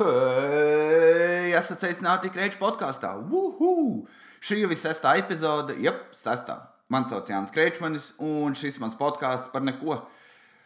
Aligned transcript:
Hei, 0.00 1.50
esat 1.52 1.82
sveicināti 1.82 2.30
Kreča 2.32 2.56
podkāstā. 2.56 3.10
Uhu! 3.28 4.06
Šī 4.40 4.62
jau 4.62 4.70
ir 4.72 4.78
sestā 4.80 5.10
epizode, 5.20 5.74
jep, 5.84 6.06
sestā. 6.16 6.54
Mani 6.88 7.10
sauc 7.10 7.28
Jānis 7.28 7.52
Krečmanis, 7.52 8.06
un 8.16 8.56
šis 8.56 8.78
mans 8.80 8.96
podkāsts 8.96 9.50
par 9.52 9.60
neko, 9.60 9.98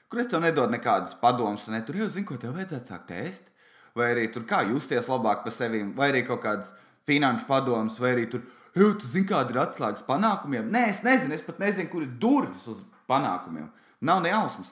kur 0.07 0.21
es 0.23 0.31
tev 0.31 0.45
nedodu 0.45 0.71
nekādus 0.77 1.17
padomus, 1.19 1.65
un 1.67 1.83
tur 1.89 1.99
jau 1.99 2.07
zinu, 2.07 2.29
ko 2.29 2.39
tev 2.39 2.55
vajadzētu 2.55 2.93
sākt 2.93 3.11
ēst. 3.17 3.51
Vai 3.99 4.13
arī 4.13 4.29
tur 4.31 4.47
kā 4.47 4.61
justies 4.69 5.11
labāk 5.11 5.43
par 5.43 5.57
sevi, 5.57 5.83
vai 5.99 6.13
arī 6.13 6.23
kaut 6.29 6.45
kādas 6.45 6.71
finanšu 7.11 7.49
padomus, 7.51 7.99
vai 7.99 8.15
arī 8.15 8.29
tur, 8.31 8.47
jau, 8.79 8.93
tu 8.95 9.11
zini, 9.11 9.27
kāda 9.33 9.57
ir 9.57 9.59
atslēgas 9.65 10.07
panākumiem. 10.07 10.71
Nē, 10.71 10.85
es 10.93 11.03
nezinu, 11.03 11.35
es 11.35 11.43
pat 11.43 11.59
nezinu, 11.65 11.91
kur 11.91 12.07
ir 12.07 12.15
durvis 12.23 12.71
uz 12.71 12.87
panākumiem. 13.11 13.73
Nav 14.07 14.23
ne 14.23 14.31
jausmas. 14.31 14.71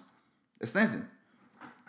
Es 0.62 0.79
nezinu. 0.79 1.11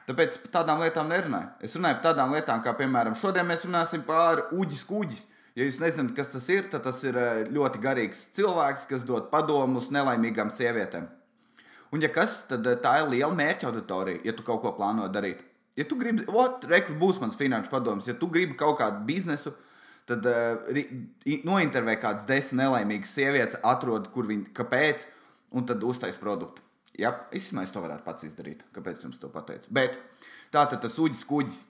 Tāpēc 0.06 0.38
par 0.44 0.52
tādām 0.60 0.84
lietām 0.84 1.08
nerunāju. 1.10 1.50
Es 1.66 1.74
runāju 1.78 1.98
par 1.98 2.12
tādām 2.12 2.36
lietām, 2.36 2.62
kā 2.62 2.76
piemēram, 2.78 3.16
šodien 3.18 3.48
mēs 3.50 3.66
runāsim 3.66 4.04
par 4.06 4.44
uģis 4.54 4.84
kuģis. 4.86 5.24
Ja 5.56 5.66
jūs 5.66 5.80
nezināt, 5.80 6.12
kas 6.18 6.30
tas 6.34 6.46
ir, 6.52 6.68
tad 6.70 6.84
tas 6.86 7.00
ir 7.08 7.16
eh, 7.18 7.46
ļoti 7.56 7.80
garīgs 7.82 8.26
cilvēks, 8.36 8.86
kas 8.90 9.06
dod 9.08 9.30
padomus 9.32 9.88
nelaimīgām 9.96 10.52
sievietēm. 10.54 11.08
Un, 11.96 12.04
ja 12.04 12.10
kas, 12.12 12.42
tad 12.50 12.68
eh, 12.68 12.76
tā 12.84 12.98
ir 13.02 13.12
liela 13.14 13.32
mērķa 13.34 13.70
auditorija, 13.72 14.22
ja 14.28 14.36
tu 14.36 14.44
kaut 14.46 14.62
ko 14.66 14.76
plāno 14.76 15.08
darīt. 15.10 15.42
Ja 15.80 15.88
tu 15.88 15.98
gribi, 16.00 16.28
ot, 16.28 16.68
rekur 16.70 17.00
būs 17.00 17.22
mans 17.24 17.40
finanšu 17.40 17.72
padoms, 17.72 18.06
ja 18.08 18.14
tu 18.20 18.28
gribi 18.32 18.56
kaut 18.60 18.78
kādu 18.80 19.02
biznesu, 19.08 19.56
tad 20.08 20.28
uh, 20.30 20.78
nointervē 21.44 21.98
kādas 22.00 22.28
desmit 22.30 22.62
nelaimīgas 22.62 23.12
sievietes, 23.18 23.58
atrod, 23.66 24.08
kur 24.14 24.30
viņi, 24.30 24.54
kāpēc, 24.56 25.04
un 25.56 25.66
tad 25.68 25.84
uztais 25.84 26.16
produktu. 26.22 26.64
Jā, 27.00 27.12
es 27.36 27.52
to 27.52 27.84
varētu 27.84 28.06
pats 28.06 28.28
izdarīt. 28.28 28.64
Kāpēc 28.76 29.04
jums 29.04 29.20
to 29.20 29.30
pateicu? 29.32 29.68
Bet 29.74 29.98
tā 30.54 30.64
tad 30.70 30.82
tas 30.84 31.00
uģis 31.00 31.26
kuģis. 31.28 31.64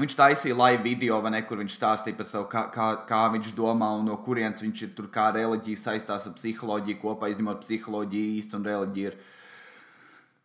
Viņš 0.00 0.14
taisīja 0.16 0.56
live 0.56 0.80
video, 0.84 1.18
ne, 1.28 1.42
kur 1.44 1.58
viņš 1.60 1.74
stāstīja 1.76 2.16
par 2.16 2.26
savu, 2.28 2.46
kā, 2.48 2.62
kā, 2.72 2.86
kā 3.08 3.24
viņš 3.34 3.50
domā 3.58 3.90
un 3.98 4.06
no 4.08 4.14
kurienes 4.24 4.62
viņš 4.62 4.82
ir 4.86 4.92
tur, 4.96 5.10
kā 5.12 5.26
reliģija 5.34 5.80
saistās 5.82 6.28
ar 6.30 6.36
psiholoģiju 6.38 7.00
kopā, 7.02 7.28
izņemot 7.28 7.60
psiholoģiju 7.66 8.38
īsti 8.38 8.56
un 8.56 8.64
reliģiju 8.64 9.10
ir 9.10 9.18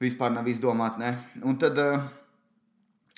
vispār 0.01 0.33
nav 0.33 0.49
izdomāta. 0.51 1.13
Un 1.45 1.59
tad, 1.61 1.79
uh, 1.79 2.03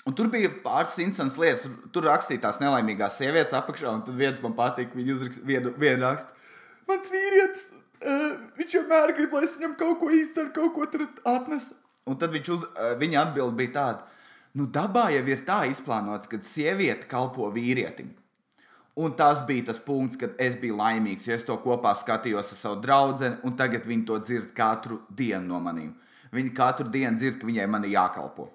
un 0.06 0.14
tur 0.14 0.30
bija 0.30 0.52
pāris 0.62 0.94
interesantas 1.00 1.40
lietas. 1.40 1.64
Tur, 1.64 1.90
tur 1.96 2.08
rakstīja 2.12 2.44
tās 2.44 2.60
nelaimīgās 2.62 3.18
sievietes 3.18 3.56
apakšā, 3.58 3.96
un 3.96 4.04
tad 4.06 4.20
viens 4.20 4.38
man 4.44 4.54
patīk, 4.60 4.94
viņa 4.94 5.16
uzraksta 5.16 5.48
vienu, 5.48 5.74
vienu 5.80 6.04
rakstu. 6.06 6.54
Mans 6.92 7.10
vīrietis 7.12 7.66
viņš 8.02 8.76
vienmēr 8.78 9.14
grib, 9.16 9.34
lai 9.34 9.44
es 9.46 9.56
viņam 9.56 9.74
kaut 9.78 9.98
ko 10.02 10.10
izdaru, 10.14 10.52
kaut 10.54 10.74
ko 10.76 10.86
tur 10.90 11.06
atnesu. 11.24 11.76
Un 12.08 12.16
tad 12.20 12.32
uz, 12.34 12.64
viņa 13.00 13.20
atbild 13.26 13.56
bija 13.58 13.74
tāda, 13.74 14.06
nu, 14.56 14.66
dabā 14.72 15.08
jau 15.12 15.24
ir 15.28 15.44
tā 15.46 15.64
izplānots, 15.68 16.30
ka 16.30 16.40
sieviete 16.42 17.08
kalpo 17.10 17.50
vīrietim. 17.52 18.14
Un 18.98 19.12
tas 19.14 19.44
bija 19.46 19.68
tas 19.68 19.78
punkts, 19.78 20.18
kad 20.18 20.34
es 20.42 20.56
biju 20.58 20.74
laimīgs, 20.80 21.28
jo 21.28 21.34
es 21.36 21.44
to 21.46 21.54
kopā 21.62 21.92
skatījos 21.94 22.48
ar 22.54 22.58
savu 22.58 22.80
draugu, 22.82 23.28
un 23.46 23.54
tagad 23.58 23.86
viņi 23.86 24.06
to 24.08 24.16
dzird 24.24 24.54
katru 24.56 25.02
dienu 25.14 25.46
no 25.46 25.60
maniem. 25.62 25.92
Viņi 26.34 26.54
katru 26.56 26.88
dienu 26.90 27.14
dzird, 27.16 27.38
ka 27.38 27.46
viņai 27.46 27.66
man 27.70 27.86
ir 27.86 27.94
jākalpo. 27.94 28.48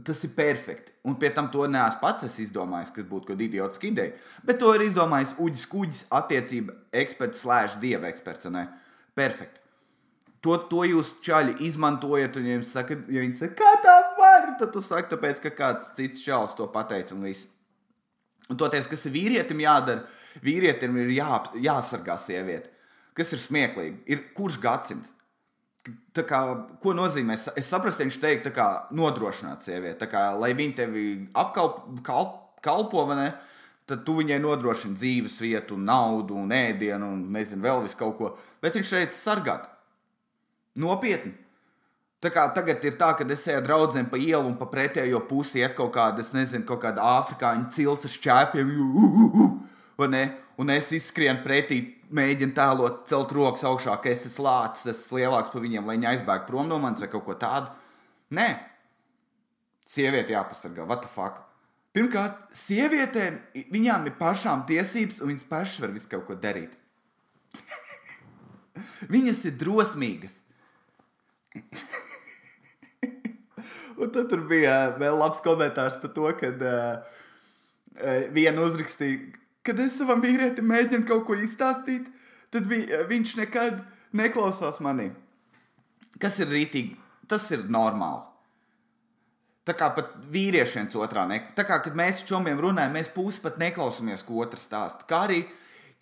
Tas 0.00 0.22
ir 0.24 0.32
perfekti. 0.32 0.94
Un 1.04 1.18
pie 1.20 1.28
tam 1.36 1.50
to 1.52 1.66
neesmu 1.68 2.00
pats 2.00 2.24
es 2.24 2.38
izdomājis, 2.40 2.94
kas 2.96 3.04
būtu 3.10 3.28
kaut 3.28 3.42
idiotiski 3.44 3.90
ideja. 3.92 4.14
Bet 4.46 4.62
to 4.62 4.70
ir 4.72 4.86
izdomājis 4.86 5.34
Uģis 5.36 5.66
Kuģis, 5.68 6.00
attiecība 6.16 6.78
eksperts, 7.02 7.42
slēdz 7.44 7.76
dieva 7.82 8.08
eksperts. 8.08 8.48
Ne? 8.54 8.64
Perfekti. 9.18 9.60
To, 10.42 10.56
to 10.66 10.82
jūs 10.88 11.12
čaļi 11.22 11.60
izmantojat, 11.68 12.36
un 12.40 12.48
ja 12.48 12.58
saka, 12.66 12.96
ja 13.06 13.22
viņi 13.22 13.36
saka 13.38 13.54
kā 13.60 13.72
tā 13.84 13.94
var, 14.18 14.48
tad 14.58 14.72
tu 14.74 14.82
saki, 14.82 15.12
tāpēc, 15.12 15.38
ka 15.44 15.52
kāds 15.54 15.92
cits 15.94 16.24
čalis 16.24 16.56
to 16.58 16.66
pateica 16.72 17.14
un 17.14 17.22
viss. 17.28 17.46
Un 18.50 18.58
toties, 18.58 18.88
kas 18.90 19.06
ir 19.06 19.14
vīrietim 19.14 19.62
jādara, 19.62 20.02
vīrietim 20.42 20.98
ir 21.04 21.12
jā, 21.14 21.38
jāsargā 21.62 22.18
sieviete. 22.18 22.72
Kas 23.14 23.30
ir 23.36 23.42
smieklīgi? 23.42 24.02
Ir 24.10 24.24
kurš 24.34 24.58
gadsimts? 24.62 25.12
Tā 26.14 26.24
kā, 26.26 26.40
ko 26.82 26.94
nozīmē? 26.94 27.36
Es 27.58 27.70
saprotu, 27.70 28.02
viņš 28.02 28.18
teikt, 28.22 28.50
kā 28.54 28.68
nodrošināt 28.94 29.62
sievieti, 29.66 30.10
kā, 30.10 30.28
lai 30.38 30.52
viņa 30.58 30.78
tevi 30.82 31.06
apkalpo, 31.38 31.96
kalp, 32.06 32.36
kalpo 32.64 33.06
vai 33.08 33.18
ne? 33.18 33.30
Tad 33.88 34.04
tu 34.06 34.16
viņai 34.20 34.38
nodrošini 34.42 34.98
dzīves 34.98 35.38
vietu, 35.42 35.76
naudu, 35.76 36.36
un 36.38 36.52
ēdienu, 36.54 37.08
un 37.14 37.22
nezinu, 37.34 37.62
vēl 37.64 37.84
visu 37.86 37.98
kaut 37.98 38.18
ko. 38.18 38.34
Bet 38.62 38.76
viņš 38.78 38.92
šeit 38.94 39.16
sargāt. 39.16 39.68
Nopietni. 40.78 41.34
Tā 42.22 42.30
kā 42.30 42.44
tagad 42.54 42.84
ir 42.86 42.94
tā, 43.00 43.10
ka 43.18 43.26
es 43.34 43.42
eju 43.50 43.64
draugiem 43.66 44.06
pa 44.06 44.20
ielu 44.20 44.46
un 44.46 44.54
pa 44.58 44.68
pretējo 44.70 45.24
pusi 45.26 45.58
iet 45.58 45.74
kaut 45.74 45.90
kāda, 45.96 46.22
es 46.22 46.30
nezinu, 46.30 46.62
kaut 46.68 46.84
kāda 46.84 47.02
afrikāņu 47.18 47.66
cilts 47.74 48.06
ar 48.30 48.54
uh, 48.62 50.22
un 50.62 50.70
es 50.70 50.92
izskrienu 50.94 51.42
pretī, 51.42 51.80
mēģinu 52.14 52.54
tēlot, 52.54 53.04
celt 53.10 53.32
rokas 53.34 53.64
augšā, 53.66 53.96
ka 54.02 54.10
es 54.12 54.26
esmu 54.28 54.46
lācis, 54.46 54.86
es 54.86 55.00
esmu 55.02 55.18
lielāks 55.18 55.50
par 55.52 55.64
viņiem, 55.64 55.86
lai 55.88 55.96
viņi 55.96 56.10
aizbēgtu 56.12 56.50
prom 56.50 56.68
no 56.70 56.78
manis 56.82 57.02
vai 57.02 57.10
kaut 57.10 57.24
ko 57.26 57.34
tādu. 57.40 57.72
Nē, 58.36 58.48
sieviete 59.88 60.36
jāpasargā, 60.36 60.86
what 60.86 61.02
the 61.02 61.10
fuck. 61.10 61.51
Pirmkārt, 61.92 62.38
sievietēm 62.56 63.34
viņām 63.72 64.06
ir 64.08 64.14
pašām 64.16 64.64
tiesības, 64.68 65.20
un 65.20 65.28
viņas 65.32 65.48
pašas 65.50 65.82
var 65.84 65.92
visu 65.92 66.08
kaut 66.08 66.24
ko 66.28 66.36
darīt. 66.40 66.72
viņas 69.14 69.42
ir 69.50 69.58
drosmīgas. 69.60 70.38
un 74.00 74.08
tad 74.14 74.30
tur 74.32 74.46
bija 74.48 74.78
uh, 74.88 74.96
vēl 75.02 75.20
labs 75.20 75.44
komentārs 75.44 76.00
par 76.00 76.14
to, 76.16 76.32
ka 76.40 76.52
uh, 76.56 77.20
viena 78.32 78.64
uzrakstīja, 78.64 79.20
kad 79.66 79.84
es 79.84 79.98
savam 80.00 80.24
vīrietim 80.24 80.64
mēģinu 80.72 81.04
kaut 81.12 81.26
ko 81.28 81.36
izstāstīt, 81.36 82.08
tad 82.48 82.72
vi, 82.72 82.86
viņš 83.12 83.36
nekad 83.44 83.84
neklausās 84.16 84.80
manī. 84.80 85.10
Kas 86.20 86.40
ir 86.40 86.48
rītīgi? 86.48 86.96
Tas 87.28 87.50
ir 87.52 87.68
normāli. 87.68 88.31
Tā 89.62 89.76
kā 89.78 89.92
pat 89.94 90.14
vīriešiem 90.32 90.88
otrā 90.98 91.22
nekā. 91.30 91.52
Tā 91.54 91.64
kā, 91.66 91.78
mēs 91.94 92.24
čomiem 92.26 92.58
runājam, 92.58 92.96
mēs 92.96 93.10
pusi 93.14 93.38
pat 93.44 93.60
neklausāmies, 93.62 94.24
ko 94.26 94.40
otrs 94.42 94.64
stāsta. 94.66 95.06
Kā 95.06 95.20
arī, 95.28 95.44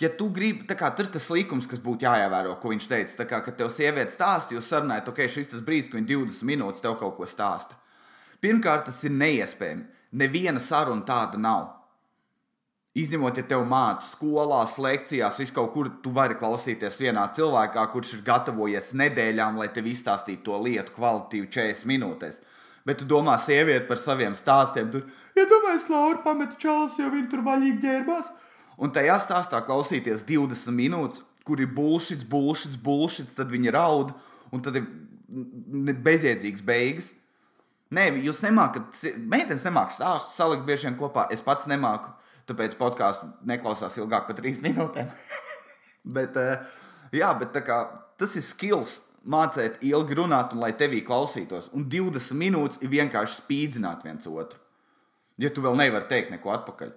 ja 0.01 0.09
tu 0.17 0.31
gribi, 0.33 0.65
tā 0.69 0.79
kā 0.81 0.89
tur 0.97 1.11
tas 1.13 1.29
likums, 1.29 1.69
kas 1.69 1.83
būtu 1.85 2.09
jāievēro, 2.09 2.55
ko 2.63 2.73
viņš 2.73 2.87
teica. 2.89 3.19
Tā 3.19 3.27
kā, 3.29 3.43
kad 3.45 3.59
tev 3.59 3.69
sieviete 3.75 4.17
stāsta, 4.17 4.57
jūs 4.57 4.71
sarunājat, 4.73 5.11
ok, 5.13 5.21
šis 5.29 5.53
tas 5.53 5.67
brīdis, 5.67 5.93
kad 5.93 6.01
viņa 6.01 6.09
20 6.15 6.49
minūtes 6.49 6.81
tev 6.81 6.97
kaut 7.03 7.19
ko 7.19 7.29
stāsta. 7.29 7.77
Pirmkārt, 8.41 8.87
tas 8.89 9.03
ir 9.05 9.13
neiespējami. 9.13 9.85
Neviena 10.17 10.61
saruna 10.63 11.05
tāda 11.07 11.39
nav. 11.39 11.69
Izņemot, 12.97 13.37
ja 13.39 13.45
tev 13.47 13.67
mācās 13.71 14.15
skolās, 14.17 14.73
lekcijās, 14.83 15.37
vis 15.39 15.53
kaut 15.55 15.69
kur 15.77 15.93
tu 16.03 16.11
vari 16.17 16.35
klausīties 16.35 16.97
vienā 16.99 17.29
cilvēkā, 17.37 17.85
kurš 17.93 18.17
ir 18.17 18.25
gatavojies 18.27 18.91
nedēļām, 18.99 19.61
lai 19.61 19.69
tev 19.71 19.87
izstāstītu 19.87 20.49
to 20.49 20.57
lietu 20.65 20.97
kvalitīvi 20.97 21.53
40 21.55 21.87
minūtēs. 21.93 22.41
Bet 22.89 23.03
tu 23.03 23.09
domā, 23.09 23.37
sieviete 23.41 23.85
par 23.89 23.99
saviem 24.01 24.35
stāstiem. 24.37 24.89
Tur, 24.93 25.05
ja 25.37 25.45
domāju, 25.49 25.83
Laura 25.93 26.23
pameta 26.25 26.57
čalis, 26.61 26.97
jo 26.99 27.11
viņa 27.13 27.29
tur 27.33 27.45
vaļīgi 27.45 27.83
ģērbās. 27.85 28.31
Un 28.81 28.93
tajā 28.97 29.19
stāstā 29.21 29.61
klausīties 29.67 30.25
20 30.29 30.73
minūtes, 30.73 31.21
kur 31.45 31.61
ir 31.61 31.69
bullshits, 31.77 32.25
bullshits, 32.25 32.79
bullshits, 32.81 33.37
tad 33.37 33.53
viņi 33.53 33.75
raud, 33.77 34.15
un 34.55 34.65
tad 34.65 34.79
ir 34.81 34.87
bezjēdzīgs 36.07 36.65
beigas. 36.67 37.13
Nē, 37.95 38.07
jūs 38.23 38.41
nemākat, 38.45 38.95
meitenes 39.19 39.65
nemākat 39.67 39.97
stāstu 39.97 40.33
salikt 40.37 40.65
bieži 40.67 40.89
vien 40.89 40.97
kopā. 40.99 41.27
Es 41.35 41.43
pats 41.43 41.67
nemāku, 41.71 42.13
tāpēc 42.49 42.77
podkāstu 42.79 43.29
neklausās 43.51 43.99
ilgāk 43.99 44.29
par 44.29 44.39
trīs 44.39 44.61
minūtēm. 44.63 45.11
bet, 46.17 46.39
eh, 46.39 46.63
jā, 47.19 47.33
bet 47.41 47.59
kā, 47.67 47.81
tas 48.21 48.37
ir 48.39 48.47
skills 48.47 49.01
mācīt 49.25 49.81
ilgi 49.85 50.17
runāt, 50.17 50.55
un 50.55 50.63
lai 50.65 50.73
tevī 50.79 51.03
klausītos. 51.07 51.71
Un 51.77 51.87
20 51.91 52.37
minūtes 52.41 52.81
ir 52.81 52.93
vienkārši 52.93 53.41
spīdzināt 53.43 54.05
viens 54.07 54.27
otru. 54.27 54.59
Ja 55.41 55.51
tu 55.53 55.65
vēl 55.65 55.79
nevari 55.81 56.09
teikt 56.09 56.35
neko 56.35 56.53
atpakaļ. 56.53 56.93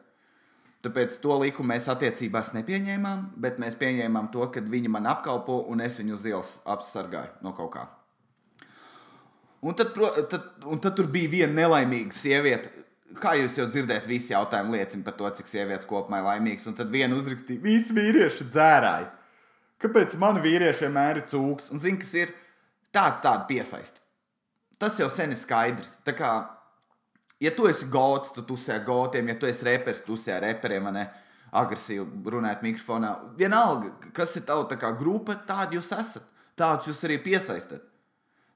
Tāpēc 0.83 1.15
to 1.24 1.36
likumu 1.39 1.71
mēs 1.71 1.88
attiecībās 1.88 2.51
nepieņēmām, 2.57 3.27
bet 3.39 3.59
mēs 3.63 3.77
pieņēmām 3.80 4.27
to, 4.33 4.44
ka 4.51 4.63
viņi 4.68 4.92
man 4.92 5.07
apkalpo 5.07 5.62
un 5.71 5.83
es 5.83 5.95
viņu 6.01 6.18
uz 6.18 6.25
ielas 6.27 6.57
apsargāju 6.68 7.45
no 7.45 7.53
kaut 7.56 7.71
kā. 7.77 7.86
Un 9.63 9.77
tad, 9.80 9.95
tad, 10.27 10.50
un 10.68 10.81
tad 10.83 10.97
tur 10.97 11.07
bija 11.12 11.31
viena 11.31 11.56
nelaimīga 11.62 12.12
sieviete. 12.18 12.71
Kā 13.21 13.38
jūs 13.38 13.56
jau 13.56 13.69
dzirdējat, 13.69 14.09
visi 14.09 14.33
jautājumi 14.33 14.75
liecina 14.75 15.06
par 15.06 15.15
to, 15.15 15.30
cik 15.38 15.47
sievietes 15.47 15.88
kopumā 15.88 16.19
ir 16.19 16.27
laimīgas. 16.27 16.68
Un 16.68 16.75
tad 16.75 16.92
viena 16.92 17.15
uzrakstīja, 17.15 17.63
visi 17.63 17.95
vīrieši 17.95 18.50
dzērāji. 18.50 19.07
Kāpēc 19.83 20.15
man 20.19 20.39
vīrieši 20.44 20.85
vienmēr 20.85 21.19
ir 21.19 21.27
cūks? 21.27 21.71
Un 21.74 21.81
zini, 21.83 22.00
kas 22.00 22.13
ir 22.15 22.31
tāds, 22.95 23.19
tāds 23.24 23.47
piesaist. 23.50 24.00
Tas 24.80 25.00
jau 25.00 25.09
sen 25.12 25.35
ir 25.35 25.39
skaidrs. 25.39 25.97
Tā 26.07 26.15
kā, 26.15 26.31
ja 27.44 27.51
tu 27.56 27.68
esi 27.68 27.89
gods, 27.91 28.31
tu 28.35 28.44
ar 28.71 28.85
gotiem, 28.88 29.27
ja 29.27 29.35
tu 29.39 29.50
esi 29.50 29.68
reperis, 29.68 30.03
tu 30.06 30.15
ar 30.31 30.41
reperiem, 30.44 30.88
ne 30.95 31.07
agresīvi 31.53 32.31
runāt 32.33 32.63
mikrofonā. 32.65 33.13
Vienalga, 33.38 33.91
kas 34.15 34.35
ir 34.39 34.45
tava 34.47 34.65
kā, 34.80 34.94
grupa, 34.97 35.35
tāda 35.47 35.77
jūs 35.77 35.91
esat. 35.94 36.25
Tāds 36.57 36.88
jūs 36.89 37.03
arī 37.06 37.19
piesaistat. 37.21 37.83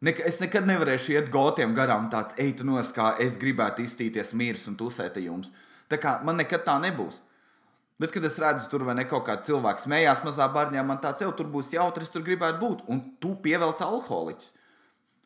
Ne, 0.06 0.14
es 0.30 0.38
nekad 0.38 0.68
nevarēšu 0.70 1.16
iet 1.16 1.32
gotiem 1.34 1.74
garām, 1.78 2.12
tāds 2.14 2.36
ej, 2.38 2.52
tu 2.60 2.66
nos, 2.68 2.92
kā 2.94 3.16
es 3.22 3.38
gribētu 3.42 3.82
iztīties 3.82 4.36
miris 4.38 4.68
un 4.70 4.76
tusēt 4.78 5.18
jums. 5.18 5.50
Tā 5.90 5.98
kā 6.02 6.20
man 6.26 6.38
nekad 6.38 6.66
tā 6.68 6.76
nebūs. 6.84 7.18
Bet, 7.98 8.12
kad 8.14 8.26
es 8.30 8.38
redzu, 8.38 8.68
tur 8.70 8.84
vai 8.86 8.94
ne 9.00 9.08
kaut 9.10 9.26
kāda 9.26 9.42
cilvēka 9.48 9.82
smējās 9.82 10.22
mazā 10.26 10.46
barņā, 10.54 10.84
man 10.86 11.00
tāds 11.02 11.24
jau 11.26 11.32
tur 11.34 11.48
būs 11.50 11.72
jautri, 11.74 12.06
es 12.06 12.14
tur 12.14 12.22
gribētu 12.26 12.62
būt. 12.62 12.84
Un 12.94 13.02
tu 13.22 13.34
pievelc 13.42 13.82
alkoholiķis. 13.82 14.52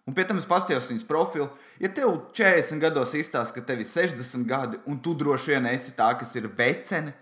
Un 0.07 0.15
pēc 0.17 0.29
tam 0.29 0.39
es 0.39 0.47
paskatījos 0.49 0.87
viņas 0.89 1.07
profilu. 1.09 1.49
Ja 1.83 1.91
tev 1.93 2.13
40 2.37 2.81
gados 2.81 3.11
izstāsta, 3.17 3.53
ka 3.57 3.65
tev 3.67 3.83
ir 3.83 3.89
60 3.89 4.47
gadi, 4.49 4.79
un 4.89 4.97
tu 5.03 5.13
droši 5.19 5.53
vien 5.53 5.67
esi 5.69 5.93
tā, 5.97 6.09
kas 6.19 6.31
ir 6.39 6.47
vecene, 6.57 7.13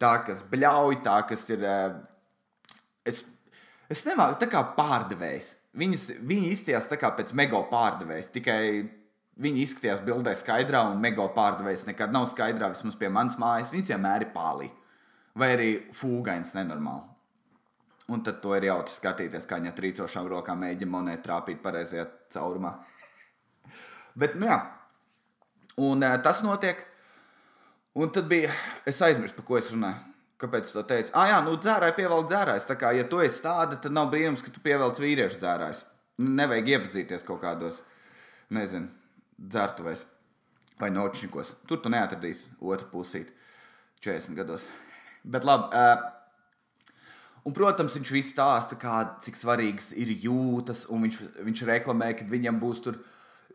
tā, 0.00 0.14
kas 0.26 0.40
bļauj, 0.50 1.00
tā, 1.04 1.18
kas 1.28 1.44
ir. 1.52 1.66
Es, 3.06 3.24
es 3.92 4.04
nemāku 4.06 4.40
tā 4.40 4.48
kā 4.50 4.62
pārdevējs. 4.78 5.52
Viņas, 5.78 6.08
viņi 6.22 6.52
izskatījās 6.54 6.88
tā 6.88 6.98
kā 7.00 7.10
pēc 7.18 7.34
mega 7.36 7.60
pārdevējs. 7.68 8.30
Tikai 8.32 8.60
viņi 9.42 9.66
izskatījās 9.66 10.02
bildē 10.06 10.34
skaidrā, 10.38 10.84
un 10.90 11.02
mega 11.02 11.26
pārdevējs 11.36 11.86
nekad 11.90 12.14
nav 12.14 12.30
skaidrā. 12.32 12.70
Vismaz 12.72 12.96
pie 13.00 13.12
manas 13.12 13.38
mājas. 13.40 13.74
Viņas 13.74 13.92
vienmēr 13.94 14.26
ir 14.26 14.32
pālī. 14.34 14.70
Vai 15.38 15.54
arī 15.54 15.70
fūgains 15.96 16.52
nenormāli. 16.56 17.08
Un 18.12 18.20
tad 18.26 18.42
to 18.42 18.52
ir 18.58 18.66
jautri 18.66 18.92
skatīties, 18.92 19.46
kā 19.48 19.56
viņa 19.60 19.72
trīcošām 19.76 20.26
rokām 20.28 20.60
mēģina 20.60 20.92
monētu 20.92 21.24
trāpīt 21.24 21.62
pareizajā 21.62 22.04
caurumā. 22.34 22.74
Bet, 24.20 24.34
nu 24.36 24.50
jā, 24.50 24.58
un 25.80 26.04
uh, 26.04 26.18
tas 26.24 26.42
notiek. 26.44 26.82
Un 27.92 28.08
tad 28.12 28.24
bija, 28.28 28.48
es 28.88 29.00
aizmirsu, 29.04 29.36
par 29.36 29.46
ko 29.48 29.58
es 29.60 29.70
runāju. 29.72 30.12
Kāpēc 30.42 30.70
tu 30.70 30.78
to 30.78 30.82
teici? 30.88 31.12
Ah, 31.14 31.28
jā, 31.30 31.40
nu, 31.46 31.54
dzērāji 31.60 31.94
pievelk 32.00 32.26
dzērājs. 32.30 32.64
Tā 32.66 32.74
kā, 32.80 32.90
ja 32.96 33.04
tu 33.06 33.20
esi 33.22 33.44
tāda, 33.44 33.76
tad 33.78 33.94
nav 33.94 34.08
brīnums, 34.10 34.42
ka 34.42 34.50
tu 34.50 34.62
pievelc 34.64 34.98
vīriešu 34.98 35.38
dzērājs. 35.38 35.84
Nevajag 36.24 36.70
iepazīties 36.72 37.22
kaut 37.28 37.42
kādos, 37.44 37.78
nezinu, 38.52 38.90
dzērtuvēs 39.38 40.02
vai 40.80 40.90
nočnikos. 40.90 41.52
Tur 41.68 41.78
tu 41.84 41.92
neatradīsi 41.92 42.56
otru 42.58 42.90
pusīti 42.90 43.30
40 44.02 44.40
gados. 44.40 44.66
Bet 45.24 45.46
labi. 45.46 45.70
Uh, 45.70 47.00
un, 47.46 47.54
protams, 47.56 47.96
viņš 47.98 48.12
visu 48.14 48.32
stāsta, 48.34 48.78
kā, 48.80 49.00
cik 49.24 49.38
svarīgas 49.38 49.92
ir 49.98 50.14
jūtas, 50.24 50.86
un 50.90 51.06
viņš, 51.06 51.18
viņš 51.46 51.66
reklamē, 51.68 52.12
ka 52.18 52.26
viņam 52.30 52.60
būs 52.62 52.82
tur 52.86 52.98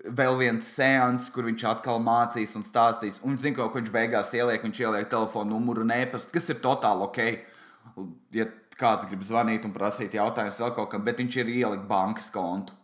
vēl 0.05 0.37
viens 0.39 0.67
seans, 0.77 1.31
kur 1.33 1.47
viņš 1.47 1.65
atkal 1.71 1.99
mācīs 2.03 2.55
un 2.57 2.63
stāstīs. 2.65 3.19
Un 3.23 3.35
viņš 3.35 3.43
zina, 3.43 3.57
ko 3.59 3.81
viņš 3.81 3.91
beigās 3.93 4.33
ieliek. 4.37 4.63
Viņš 4.63 4.81
ieliek 4.85 5.09
telefonu 5.11 5.55
numuru 5.55 5.83
un 5.83 5.93
e-pastu, 5.95 6.31
kas 6.33 6.49
ir 6.53 6.61
totāli 6.63 7.07
ok. 7.07 7.21
Ja 8.37 8.47
kāds 8.77 9.07
grib 9.09 9.23
zvanīt 9.25 9.65
un 9.65 9.73
prasīt 9.75 10.15
jautājumus 10.17 10.59
vēl 10.61 10.75
kaut 10.75 10.91
kam, 10.91 11.05
bet 11.05 11.21
viņš 11.21 11.39
ir 11.41 11.55
ielikt 11.55 11.87
bankas 11.89 12.29
kontu. 12.33 12.75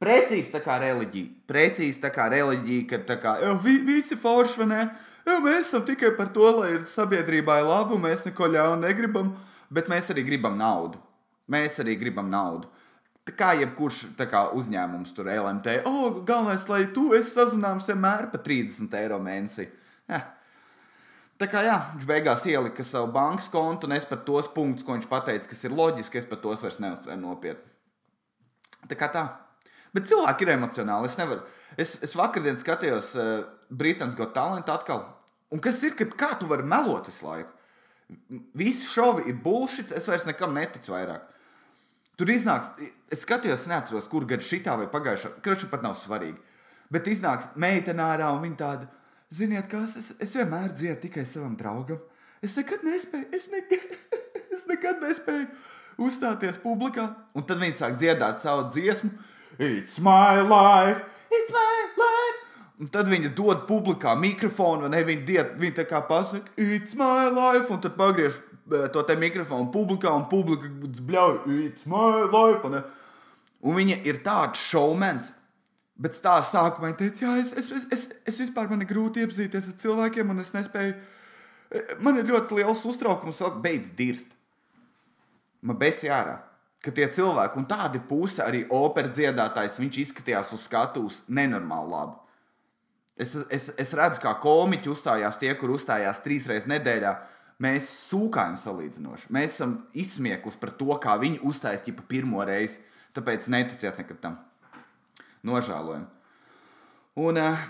Precīzi 0.00 0.48
tā 0.54 0.62
kā 0.64 0.78
reliģija. 0.80 1.44
Precīzi 1.50 2.00
tā 2.00 2.10
kā 2.14 2.30
reliģija, 2.32 2.86
ka 2.88 3.00
tā 3.08 3.18
kā, 3.20 3.34
vi, 3.64 3.76
visi 3.84 4.16
forši, 4.16 4.62
vai 4.62 4.68
ne? 4.70 4.84
Jā, 5.30 5.36
mēs 5.38 5.68
esam 5.68 5.84
tikai 5.86 6.10
par 6.18 6.32
to, 6.34 6.42
lai 6.56 6.72
ir 6.74 6.86
sabiedrībai 6.90 7.60
labu, 7.62 8.00
mēs 8.02 8.24
neko 8.24 8.48
ļaunu 8.50 8.82
negribam, 8.82 9.28
bet 9.70 9.86
mēs 9.90 10.08
arī 10.10 10.24
gribam 10.26 10.56
naudu. 10.58 10.98
Mēs 11.50 11.76
arī 11.82 11.94
gribam 12.00 12.26
naudu. 12.32 12.66
Tā 13.28 13.34
kā 13.38 13.50
jebkurš 13.60 14.00
kā 14.30 14.40
uzņēmums 14.58 15.12
tur 15.14 15.28
LMT, 15.30 15.84
oh, 15.86 16.18
galvenais, 16.26 16.64
lai 16.70 16.80
tu 16.94 17.12
esi 17.14 17.30
sazināms 17.36 17.86
vienmēr 17.86 18.26
par 18.32 18.42
30 18.42 18.96
eiro 18.98 19.20
mēnesī. 19.22 19.68
Ja. 20.10 20.24
Tā 21.38 21.46
kā 21.52 21.62
jā, 21.62 21.76
viņš 21.92 22.08
beigās 22.10 22.42
ielika 22.50 22.84
savu 22.84 23.12
bankas 23.14 23.46
kontu, 23.52 23.86
un 23.86 23.94
es 23.94 24.08
pat 24.08 24.26
tos 24.26 24.50
punktus, 24.50 24.86
ko 24.86 24.96
viņš 24.96 25.06
teica, 25.28 25.52
kas 25.52 25.62
ir 25.64 25.76
loģiski, 25.76 26.18
es 26.18 26.26
pat 26.26 26.42
tos 26.42 26.64
vairs 26.64 26.80
neuztveru 26.82 27.20
nopietni. 27.20 27.70
Tā 28.90 28.98
kā 28.98 29.12
tā. 29.14 29.24
Bet 29.94 30.10
cilvēki 30.10 30.46
ir 30.46 30.56
emocionāli. 30.56 31.06
Es, 31.06 31.16
nevaru. 31.20 31.46
es, 31.78 31.96
es 32.02 32.18
vakardien 32.18 32.58
skatījos 32.58 33.14
uh, 33.14 33.32
Britānijas 33.70 34.18
Got 34.18 34.34
Talent 34.34 34.74
atkal. 34.74 35.06
Un 35.50 35.62
kas 35.62 35.80
ir, 35.86 35.96
kad 35.98 36.12
kā 36.18 36.34
tu 36.38 36.48
vari 36.50 36.66
melot 36.66 37.08
visu 37.10 37.26
laiku? 37.26 37.56
Visi 38.58 38.86
šovi 38.90 39.28
ir 39.30 39.38
bullshit, 39.42 39.92
es 39.94 40.06
vairs 40.10 40.26
nekam 40.26 40.54
neticu 40.54 40.94
vairāk. 40.94 41.26
Tur 42.18 42.30
iznāks, 42.30 42.68
es 43.10 43.22
skatījos, 43.24 43.64
neatceros, 43.70 44.08
kur 44.10 44.26
gada 44.28 44.44
šī 44.44 44.60
vai 44.66 44.86
pagājušā, 44.92 45.38
kraču 45.42 45.70
pat 45.70 45.82
nav 45.82 45.94
svarīgi. 45.96 46.38
Bet 46.92 47.06
iznāks 47.08 47.48
meitene 47.56 48.02
ārā 48.02 48.28
un 48.34 48.42
viņa 48.42 48.58
tāda, 48.60 48.88
ziniet, 49.32 49.70
kas 49.70 49.96
es, 49.96 50.12
es 50.20 50.34
vienmēr 50.36 50.74
dziedu 50.74 51.00
tikai 51.06 51.24
savam 51.24 51.56
draugam. 51.56 52.02
Es 52.42 52.56
nekad 52.58 52.84
nespēju, 52.84 53.30
es, 53.36 53.48
ne, 53.52 53.62
es 54.54 54.66
nekad 54.68 55.00
nespēju 55.00 55.48
uzstāties 56.06 56.60
publikā. 56.62 57.08
Un 57.32 57.46
tad 57.46 57.62
viņi 57.62 57.78
sāk 57.80 57.96
dziedāt 58.00 58.44
savu 58.44 58.68
dziesmu. 58.74 59.12
It's 59.58 59.98
my 59.98 60.42
life, 60.42 61.00
it's 61.30 61.52
my. 61.56 61.79
Un 62.80 62.88
tad 62.88 63.10
viņi 63.12 63.34
dod 63.36 63.66
publikā 63.68 64.14
mikrofonu, 64.16 64.86
vai 64.86 64.92
ne? 64.94 65.02
Viņi, 65.04 65.24
diet, 65.28 65.52
viņi 65.60 65.76
tā 65.76 65.84
kā 65.88 66.00
pasaka, 66.08 66.48
it's 66.56 66.96
my 66.96 67.28
life, 67.28 67.68
un 67.68 67.82
tad 67.84 67.92
pagriež 67.98 68.38
eh, 68.38 68.86
to 68.94 69.04
te 69.04 69.16
mikrofonu 69.20 69.68
publikā, 69.74 70.12
un 70.16 70.24
publika 70.30 70.70
bļauj, 70.80 71.42
it's 71.66 71.84
my 71.90 72.24
life. 72.24 72.64
Un, 72.64 72.80
un 73.60 73.76
viņa 73.76 74.00
ir 74.08 74.22
tāds 74.24 74.64
šovmens. 74.70 75.34
Bet 76.00 76.16
stāstā 76.16 76.62
sākumā 76.62 76.88
viņa 76.88 76.96
teica, 77.02 77.26
jā, 77.26 77.32
es, 77.42 77.50
es, 77.60 77.66
es, 77.76 77.88
es, 77.92 78.04
es 78.32 78.38
vispār 78.40 78.70
man 78.70 78.80
ir 78.80 78.88
grūti 78.88 79.20
iepazīties 79.20 79.68
ar 79.68 79.80
cilvēkiem, 79.82 80.32
un 80.32 80.40
es 80.40 80.54
nespēju. 80.56 80.94
Eh, 81.76 81.96
man 82.00 82.16
ir 82.16 82.30
ļoti 82.32 82.62
liels 82.62 82.86
uztraukums, 82.88 83.42
vēl 83.44 83.58
beidz 83.60 83.92
dirst. 83.98 84.32
Man 85.60 85.76
beidzas 85.76 86.08
jārā 86.08 86.38
ka 86.80 86.92
tie 86.96 87.04
cilvēki, 87.12 87.60
un 87.60 87.68
tāda 87.68 88.00
puse 88.08 88.40
arī 88.40 88.64
operas 88.72 89.12
dziedātājs, 89.18 89.78
viņš 89.82 89.98
izskatījās 90.04 90.54
uz 90.56 90.64
skatuves 90.64 91.20
nenormāli 91.28 91.92
labi. 91.92 92.16
Es, 93.20 93.34
es, 93.52 93.68
es 93.76 93.90
redzu, 93.96 94.22
kā 94.22 94.32
komiķi 94.40 94.88
uzstājās 94.92 95.38
tie, 95.40 95.52
kur 95.60 95.74
uzstājās 95.74 96.22
trīs 96.24 96.46
reizes 96.48 96.68
nedēļā. 96.70 97.14
Mēs 97.60 97.90
sūkājam 98.08 98.54
salīdzinoši. 98.56 99.28
Mēs 99.36 99.58
esam 99.58 99.74
izsmieklis 99.92 100.56
par 100.60 100.72
to, 100.78 100.94
kā 101.02 101.18
viņi 101.20 101.42
uzstājas 101.44 101.84
ķipa 101.84 102.06
pirmo 102.08 102.40
reizi. 102.48 102.80
Tāpēc 103.16 103.50
neticiet 103.52 103.98
nekad 104.00 104.22
tam. 104.22 104.38
Nožēlojam. 105.44 106.06
Un, 107.20 107.40
uh, 107.42 107.66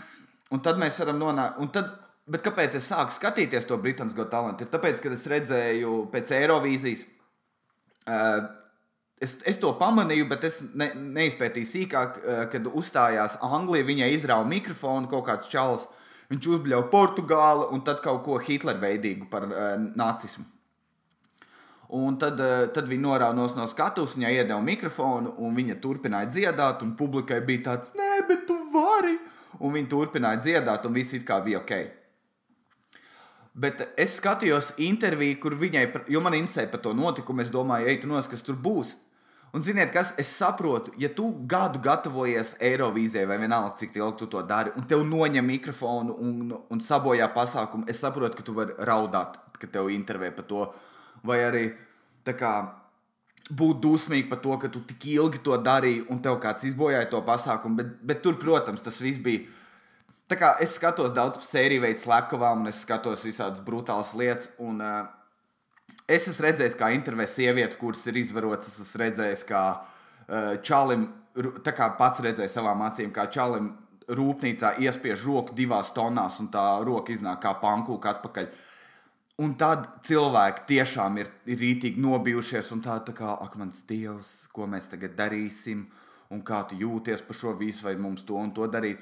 un 0.55 0.63
tad 0.63 0.79
mēs 0.79 1.01
varam 1.03 1.19
nonākt. 1.19 1.91
Bet 2.31 2.45
kāpēc 2.47 2.77
es 2.79 2.87
sāku 2.87 3.11
skatīties 3.17 3.67
to 3.67 3.79
Britānijas 3.83 4.15
Got 4.15 4.31
Talent? 4.31 4.61
Ir 4.63 4.71
tāpēc, 4.71 5.01
ka 5.03 5.11
es 5.17 5.27
redzēju 5.33 6.05
pēc 6.13 6.31
Eirovīzijas. 6.37 7.03
Uh, 8.07 8.45
Es, 9.21 9.35
es 9.45 9.59
to 9.61 9.75
pamanīju, 9.77 10.25
bet 10.31 10.47
es 10.49 10.55
ne, 10.81 10.87
neizpētīju 10.97 11.69
sīkāk, 11.69 12.15
eh, 12.25 12.45
kad 12.53 12.69
uzstājās 12.73 13.37
Anglija. 13.45 13.85
Viņai 13.85 14.15
izrāva 14.15 14.47
mikrofonu 14.49 15.11
kaut 15.13 15.27
kāds 15.27 15.51
čalis. 15.53 15.85
Viņš 16.31 16.47
uzbļauja 16.55 16.89
Portugāli 16.93 17.67
un 17.75 17.83
tad 17.85 18.01
kaut 18.05 18.23
ko 18.25 18.39
Hitlerveidīgu 18.39 19.27
par 19.33 19.49
uh, 19.49 19.75
nacismu. 19.99 20.45
Un 21.99 22.15
tad, 22.23 22.39
uh, 22.39 22.69
tad 22.71 22.87
viņa 22.87 23.03
norāva 23.03 23.35
no 23.35 23.67
skatuves, 23.69 24.15
viņai 24.15 24.31
iedeva 24.37 24.61
mikrofonu, 24.63 25.35
un 25.43 25.59
viņa 25.59 25.81
turpināja 25.83 26.31
dziedāt. 26.31 26.85
Un 26.87 26.95
publikai 26.97 27.41
bija 27.43 27.65
tāds, 27.73 27.91
nē, 27.99 28.23
bet 28.31 28.47
tu 28.47 28.57
vari. 28.73 29.19
Un 29.59 29.75
viņa 29.75 29.91
turpināja 29.91 30.41
dziedāt, 30.47 30.87
un 30.87 30.95
viss 30.95 31.19
it 31.19 31.27
kā 31.27 31.43
bija 31.45 31.65
ok. 31.65 31.75
Bet 33.61 33.83
es 33.99 34.15
skatījos 34.23 34.77
interviju, 34.79 35.43
kur 35.43 35.59
viņai, 35.59 35.85
jo 36.15 36.23
man 36.23 36.39
interesēja 36.39 36.71
par 36.71 36.87
to 36.87 36.95
notikumu, 36.95 37.43
es 37.43 37.51
domāju, 37.51 37.91
ej, 37.91 38.05
tu 38.05 38.09
nos, 38.09 38.31
kas 38.31 38.47
tur 38.47 38.55
būs. 38.55 38.95
Un, 39.51 39.63
ziniet, 39.67 39.91
kas 39.91 40.13
es 40.21 40.29
saprotu, 40.31 40.93
ja 40.99 41.09
tu 41.11 41.27
gadu 41.51 41.81
gatavojies 41.83 42.53
Eirovīzijai, 42.63 43.27
vai 43.27 43.39
vienalga, 43.43 43.73
cik 43.81 43.97
ilgi 43.99 44.21
tu 44.21 44.29
to 44.31 44.43
dari, 44.47 44.71
un 44.79 44.87
tev 44.87 45.03
noņem 45.09 45.49
mikrofonu 45.57 46.15
un, 46.23 46.53
un 46.71 46.83
sabojā 46.87 47.27
pasākumu, 47.35 47.89
es 47.91 47.99
saprotu, 47.99 48.39
ka 48.39 48.47
tu 48.47 48.55
vari 48.55 48.77
raudāt, 48.87 49.41
ka 49.59 49.67
tev 49.67 49.91
intervē 49.91 50.31
par 50.37 50.47
to. 50.47 50.69
Vai 51.27 51.41
arī 51.49 51.65
kā, 52.31 52.53
būt 53.51 53.81
dusmīgi 53.83 54.29
par 54.31 54.39
to, 54.45 54.57
ka 54.63 54.71
tu 54.71 54.85
tik 54.87 55.09
ilgi 55.17 55.43
to 55.43 55.59
darīji, 55.59 56.05
un 56.15 56.23
tev 56.23 56.39
kāds 56.43 56.69
izbojāja 56.71 57.11
to 57.11 57.23
pasākumu. 57.27 57.81
Bet, 57.81 57.97
bet 58.07 58.23
tur, 58.23 58.39
protams, 58.39 58.85
tas 58.87 59.03
viss 59.03 59.19
bija. 59.23 59.49
Tā 60.31 60.39
kā 60.39 60.53
es 60.63 60.77
skatos 60.79 61.11
daudz 61.11 61.43
sēriju 61.43 61.83
veidu 61.83 62.05
slepkavām, 62.05 62.63
un 62.63 62.71
es 62.71 62.85
skatos 62.85 63.25
visādas 63.27 63.65
brutālas 63.67 64.15
lietas. 64.15 64.47
Un, 64.63 64.79
uh, 64.79 65.09
Es 66.11 66.27
esmu 66.27 66.49
redzējis, 66.49 66.75
kā 66.79 66.89
intervijā 66.91 67.31
sieviete, 67.31 67.79
kuras 67.79 68.03
ir 68.11 68.19
izvarotas, 68.19 68.73
es 68.75 68.89
esmu 68.89 69.05
redzējis, 69.05 69.45
kā 69.47 69.63
uh, 69.79 70.57
čalim, 70.67 71.07
tā 71.63 71.75
kā 71.77 71.93
pats 71.99 72.25
redzēju 72.25 72.51
savām 72.51 72.83
acīm, 72.89 73.13
kā 73.15 73.29
čalim 73.31 73.71
rūpnīcā 74.11 74.75
iespiež 74.83 75.23
roku 75.29 75.55
divās 75.55 75.93
tonās, 75.95 76.41
un 76.43 76.51
tā 76.51 76.65
roka 76.83 77.15
iznāk 77.15 77.45
kā 77.45 77.55
pankūka 77.63 78.17
atpakaļ. 78.17 78.51
Un 79.41 79.55
tad 79.57 79.87
cilvēki 80.05 80.67
tiešām 80.69 81.17
ir, 81.23 81.31
ir 81.49 81.61
rītīgi 81.63 82.03
nobijušies, 82.03 82.73
un 82.75 82.83
tā, 82.85 82.99
tā 83.07 83.15
kā, 83.17 83.31
ak, 83.41 83.55
mans 83.61 83.79
dievs, 83.89 84.33
ko 84.53 84.67
mēs 84.69 84.91
tagad 84.91 85.15
darīsim, 85.17 85.87
un 86.31 86.43
kā 86.47 86.65
tu 86.69 86.77
jūties 86.81 87.23
par 87.27 87.39
šo 87.39 87.55
visu, 87.59 87.87
vai 87.87 87.95
mums 87.97 88.27
to 88.27 88.37
un 88.37 88.51
to 88.57 88.67
darīt. 88.71 89.01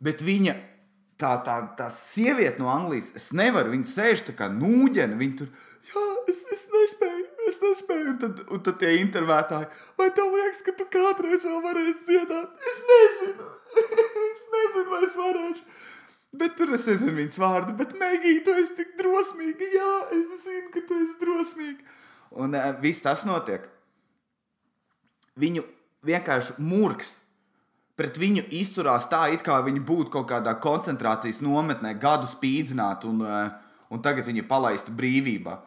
Bet 0.00 0.24
viņa, 0.24 0.54
tā, 1.20 1.34
tā, 1.44 1.58
tā 1.76 1.90
sieviete 1.92 2.62
no 2.62 2.70
Anglijas, 2.72 3.10
es 3.18 3.28
nevaru, 3.36 3.74
viņa 3.74 3.90
sēž 3.90 4.24
tā 4.30 4.36
kā 4.38 4.48
nūģene, 4.54 5.18
viņa 5.20 5.38
tur 5.42 5.52
jā, 5.90 6.06
es, 6.30 6.40
es 6.54 6.66
nespēju, 6.72 7.24
es 7.50 7.60
nespēju. 7.62 8.08
Un 8.14 8.18
tad, 8.22 8.42
un 8.54 8.64
tad 8.66 8.80
tie 8.82 8.96
intervētāji, 9.02 9.70
vai 10.00 10.10
tev 10.16 10.34
liekas, 10.34 10.64
ka 10.66 10.74
tu 10.78 10.86
kādreiz 10.92 11.46
vēl 11.46 11.62
varēsi 11.66 12.06
dziedāt? 12.08 12.68
Es 12.72 12.82
nezinu, 12.90 13.48
es 14.26 14.44
nezinu, 14.56 14.86
vai 14.92 15.02
es 15.06 15.18
varēšu. 15.20 15.66
Bet 16.40 16.54
tur 16.58 16.70
es 16.76 16.86
nezinu 16.86 17.16
viņas 17.16 17.40
vārdu, 17.42 17.74
bet 17.78 17.96
Megija, 17.98 18.44
tu 18.46 18.54
esi 18.54 18.76
tik 18.78 18.94
drosmīga. 19.00 19.66
Jā, 19.74 19.94
es 20.14 20.44
zinu, 20.44 20.68
ka 20.70 20.82
tu 20.86 20.98
esi 21.02 21.16
drosmīga. 21.22 21.96
Un 22.38 22.54
uh, 22.54 22.68
viss 22.82 23.02
tas 23.02 23.24
notiek. 23.26 23.66
Viņu 25.40 25.64
vienkārši 26.06 26.60
mūrgs. 26.62 27.16
Pret 27.98 28.16
viņu 28.16 28.46
izturās 28.56 29.08
tā, 29.10 29.26
it 29.34 29.42
kā 29.44 29.58
viņi 29.66 29.82
būtu 29.84 30.14
kaut 30.14 30.28
kādā 30.30 30.54
koncentrācijas 30.62 31.42
nometnē, 31.44 31.96
gadu 32.00 32.30
spīdzināti, 32.30 33.10
un, 33.10 33.26
uh, 33.26 33.82
un 33.90 34.00
tagad 34.00 34.30
viņi 34.30 34.44
ir 34.44 34.48
palaisti 34.48 34.94
brīvībā. 34.96 35.58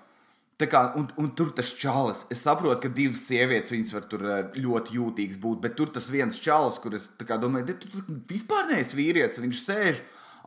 Kā, 0.62 0.84
un, 0.96 1.08
un 1.20 1.32
tur 1.36 1.50
tas 1.52 1.74
čalis. 1.76 2.22
Es 2.32 2.44
saprotu, 2.46 2.78
ka 2.86 2.92
divas 2.94 3.24
sievietes 3.26 3.74
viņas 3.74 3.94
var 3.96 4.04
tur 4.08 4.22
ļoti 4.54 4.96
jūtīgas 4.96 5.40
būt, 5.42 5.60
bet 5.64 5.74
tur 5.76 5.90
tas 5.92 6.06
viens 6.14 6.38
čalis, 6.40 6.78
kurš 6.80 7.10
domāju, 7.42 7.74
tu, 7.82 7.90
tu, 7.90 8.04
vispār 8.30 8.70
neesi 8.70 8.96
vīrietis, 8.96 9.42
viņš 9.44 9.64
sēž 9.64 10.00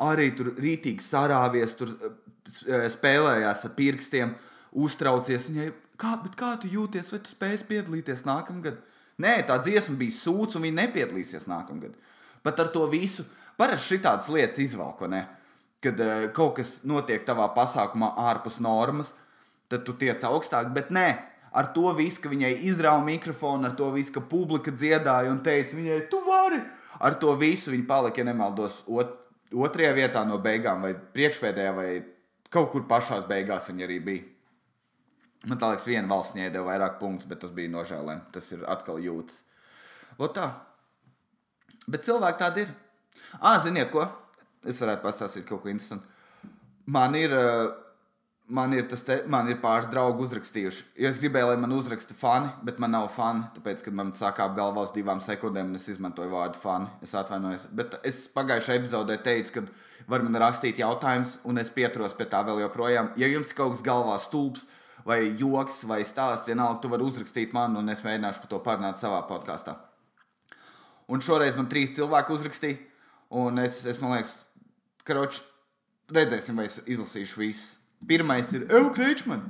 arī 0.06 0.30
tur 0.38 0.54
rītīgi 0.62 1.04
sarāvies, 1.04 1.75
tur 1.76 1.92
spēlējās 2.94 3.66
ar 3.66 3.75
pirkstiem, 3.76 4.34
uztraucies. 4.86 5.50
Viņai, 5.50 5.70
kā, 6.00 6.14
kā 6.38 6.54
tu 6.62 6.70
jūties, 6.72 7.10
vai 7.12 7.20
tu 7.25 7.34
spēsi 7.34 7.68
piedalīties 7.68 8.25
nākamgad? 8.28 8.78
Nē, 9.22 9.38
tā 9.48 9.58
dziesma 9.64 9.96
bija 10.00 10.16
sūds, 10.16 10.56
un 10.56 10.66
viņa 10.66 10.80
nepiedalīsies 10.84 11.48
nākamgad. 11.50 11.96
Pat 12.46 12.60
ar 12.62 12.70
to 12.72 12.84
visu 12.92 13.25
parasti 13.58 13.96
šādas 13.96 14.30
lietas 14.32 14.62
izvelko, 14.64 15.10
ne? 15.10 15.26
kad 15.84 16.00
uh, 16.00 16.26
kaut 16.34 16.56
kas 16.58 16.80
notiek 16.88 17.25
tavā 17.26 17.46
pasākumā 17.54 18.14
ārpus 18.30 18.56
normas, 18.64 19.12
tad 19.73 19.87
tu 19.87 19.96
tiec 19.99 20.23
augstāk, 20.26 20.73
bet 20.75 20.92
nē. 20.94 21.08
Ar 21.56 21.70
to 21.73 21.88
visu, 21.96 22.20
ka 22.20 22.28
viņai 22.28 22.52
izrāva 22.68 23.00
mikrofonu, 23.06 23.64
ar 23.68 23.76
to 23.78 23.88
visu, 23.94 24.12
ka 24.12 24.20
publika 24.20 24.75
dziedāja 24.75 25.30
un 25.32 25.40
teica, 25.44 25.76
viņai, 25.78 26.02
tu 26.12 26.20
vari. 26.26 26.61
Ar 27.00 27.16
to 27.20 27.32
visu 27.40 27.73
viņa 27.73 27.87
palika, 27.88 28.20
ja 28.20 28.28
nemaldos, 28.28 28.82
ot, 28.88 29.14
otrajā 29.56 29.94
vietā 29.96 30.25
no 30.28 30.37
beigām, 30.42 30.85
vai 30.85 30.92
priekšpēdējā, 31.16 31.73
vai 31.76 31.88
kaut 32.52 32.73
kur 32.73 32.85
pašā 32.88 33.23
beigās 33.28 33.70
viņa 33.70 33.87
arī 33.88 34.00
bija. 34.04 34.26
Man 35.46 35.61
liekas, 35.62 35.87
viena 35.87 36.11
valsts 36.11 36.38
iedeva 36.40 36.73
vairāk 36.73 36.96
punktus, 36.99 37.28
bet 37.30 37.40
tas 37.44 37.52
bija 37.54 37.70
nožēlojami. 37.70 38.25
Tas 38.35 38.49
ir 38.52 38.64
atkal 38.66 38.99
jūtas. 38.99 39.44
Ot 40.18 40.35
tā. 40.35 40.49
Bet 41.87 42.06
cilvēki 42.06 42.40
tādi 42.40 42.64
ir. 42.66 42.73
Ah, 43.38 43.61
ziniet, 43.62 43.92
ko? 43.92 44.02
Es 44.66 44.80
varētu 44.82 45.04
pastāstīt 45.04 45.46
kaut 45.46 45.62
ko 45.62 45.70
interesantu. 45.70 46.08
Man 46.90 47.14
ir, 47.18 47.30
man 48.47 48.73
ir, 48.73 48.87
te, 48.87 49.19
man 49.31 49.49
ir 49.50 49.59
pāris 49.62 49.88
draugi 49.91 50.25
uzrakstījuši. 50.26 50.85
Jo 51.03 51.11
es 51.11 51.19
gribēju, 51.23 51.50
lai 51.50 51.59
man 51.61 51.75
uzraksta 51.75 52.15
fani, 52.19 52.50
bet 52.67 52.79
man 52.83 52.95
nav 52.95 53.09
fani. 53.15 53.47
Tāpēc, 53.57 53.83
kad 53.87 53.97
man 53.99 54.12
sākā 54.17 54.47
apgalvā 54.47 54.87
uz 54.87 54.95
divām 54.95 55.21
sekundēm, 55.25 55.75
es 55.79 55.88
izmantoju 55.93 56.33
vārdu 56.33 56.61
fani. 56.62 56.88
Es 57.03 57.15
atvainojos. 57.19 57.67
Bet 57.76 57.99
es 58.07 58.25
pagājušajā 58.37 58.81
epizodē 58.81 59.19
teicu, 59.25 59.59
ka 59.59 60.07
var 60.11 60.25
man 60.26 60.38
rakstīt 60.43 60.81
jautājumus, 60.83 61.38
un 61.45 61.62
es 61.62 61.73
pieturos 61.75 62.15
pie 62.19 62.29
tā 62.31 62.43
vēl 62.47 62.62
joprojām. 62.67 63.12
Ja 63.21 63.31
jums 63.31 63.50
ir 63.50 63.59
kaut 63.59 63.75
kas 63.75 63.85
galvā 63.87 64.19
stulbs, 64.23 64.67
vai 65.07 65.21
joks, 65.38 65.83
vai 65.87 66.03
stāsts, 66.07 66.49
vienalga, 66.50 66.81
tu 66.83 66.91
vari 66.91 67.07
uzrakstīt 67.07 67.55
man, 67.55 67.76
un 67.79 67.91
es 67.93 68.03
mēģināšu 68.07 68.43
par 68.45 68.53
to 68.53 68.62
parunāt 68.65 69.03
savā 69.03 69.23
podkāstā. 69.29 69.76
Un 71.07 71.23
šoreiz 71.23 71.55
man 71.55 71.69
trīs 71.71 71.93
cilvēki 71.95 72.35
uzrakstīja, 72.35 72.79
un 73.38 73.62
es, 73.62 73.85
es 73.87 74.00
man 74.03 74.17
liekas, 74.17 74.33
kroč, 75.07 75.38
redzēsim, 76.11 76.59
vai 76.59 76.67
es 76.67 76.81
izlasīšu 76.83 77.43
visus. 77.43 77.75
Pirmais 78.07 78.50
ir 78.55 78.67
Eukreičman. 78.81 79.45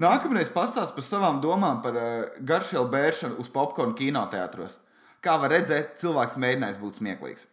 Nākamreiz 0.00 0.48
pastāst 0.54 0.94
par 0.96 1.04
savām 1.04 1.40
domām 1.44 1.82
par 1.84 1.96
uh, 1.98 2.28
garšvielu 2.46 2.88
bēršanu 2.92 3.40
uz 3.42 3.50
popkornu 3.52 3.96
kinoteātros. 3.98 4.78
Kā 5.20 5.34
var 5.40 5.52
redzēt, 5.52 5.98
cilvēks 6.00 6.38
mēģinājis 6.40 6.78
būt 6.80 7.00
smieklīgs. 7.02 7.44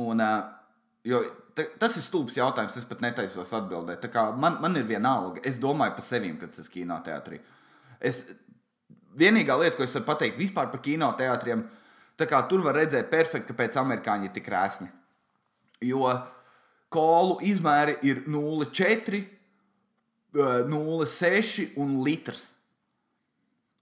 Un, 0.00 0.20
uh, 0.20 0.42
jo 1.08 1.22
tas 1.54 1.96
ir 1.96 2.04
stulbs 2.04 2.36
jautājums. 2.36 2.76
Es 2.76 2.88
pat 2.88 3.00
netaisos 3.04 3.52
atbildēt. 3.56 4.04
Man, 4.36 4.58
man 4.60 4.76
ir 4.76 4.86
viena 4.88 5.14
alga. 5.20 5.42
Es 5.48 5.58
domāju 5.60 5.96
par 5.96 6.06
sevi, 6.06 6.32
kad 6.40 6.52
es 6.52 6.64
esmu 6.64 6.76
kinoteātrī. 6.76 7.40
Es, 8.00 8.22
vienīgā 9.18 9.56
lieta, 9.60 9.76
ko 9.76 9.86
es 9.86 9.94
varu 9.96 10.08
pateikt 10.08 10.40
vispār 10.40 10.70
par 10.72 10.82
kinoteātriem, 10.84 11.64
kā, 12.20 12.42
tur 12.48 12.64
var 12.64 12.76
redzēt 12.76 13.08
perfekti, 13.12 13.48
kāpēc 13.52 13.78
amerikāņi 13.80 14.28
ir 14.28 14.34
tik 14.34 14.50
rēsni. 14.52 14.90
Jo 15.88 16.04
kolu 16.92 17.38
izmēri 17.46 17.98
ir 18.06 18.24
0,4, 18.30 19.22
0,6 20.34 21.78
un 21.80 21.96
litrs. 22.04 22.50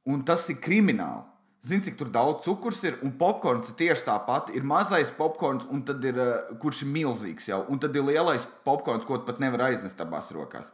Un 0.08 0.22
tas 0.24 0.46
ir 0.48 0.60
krimināli. 0.64 1.26
Zini, 1.68 1.82
cik 1.88 2.00
daudz 2.14 2.44
cukurs 2.44 2.78
ir, 2.86 3.00
un 3.02 3.10
popkorns 3.18 3.72
ir 3.72 3.76
tieši 3.80 4.04
tāpat. 4.06 4.52
Ir 4.56 4.64
mazais 4.64 5.10
popkorns, 5.16 5.66
un 5.74 5.82
tad 5.84 6.04
ir, 6.06 6.16
uh, 6.22 6.52
kurš 6.62 6.84
ir 6.84 6.92
milzīgs 6.94 7.48
jau, 7.50 7.64
un 7.68 7.80
tad 7.82 7.96
ir 7.98 8.06
lielais 8.06 8.46
popkorns, 8.64 9.04
ko 9.04 9.18
pat 9.26 9.42
nevar 9.42 9.66
aiznest 9.66 10.00
abās 10.00 10.30
rokās. 10.32 10.70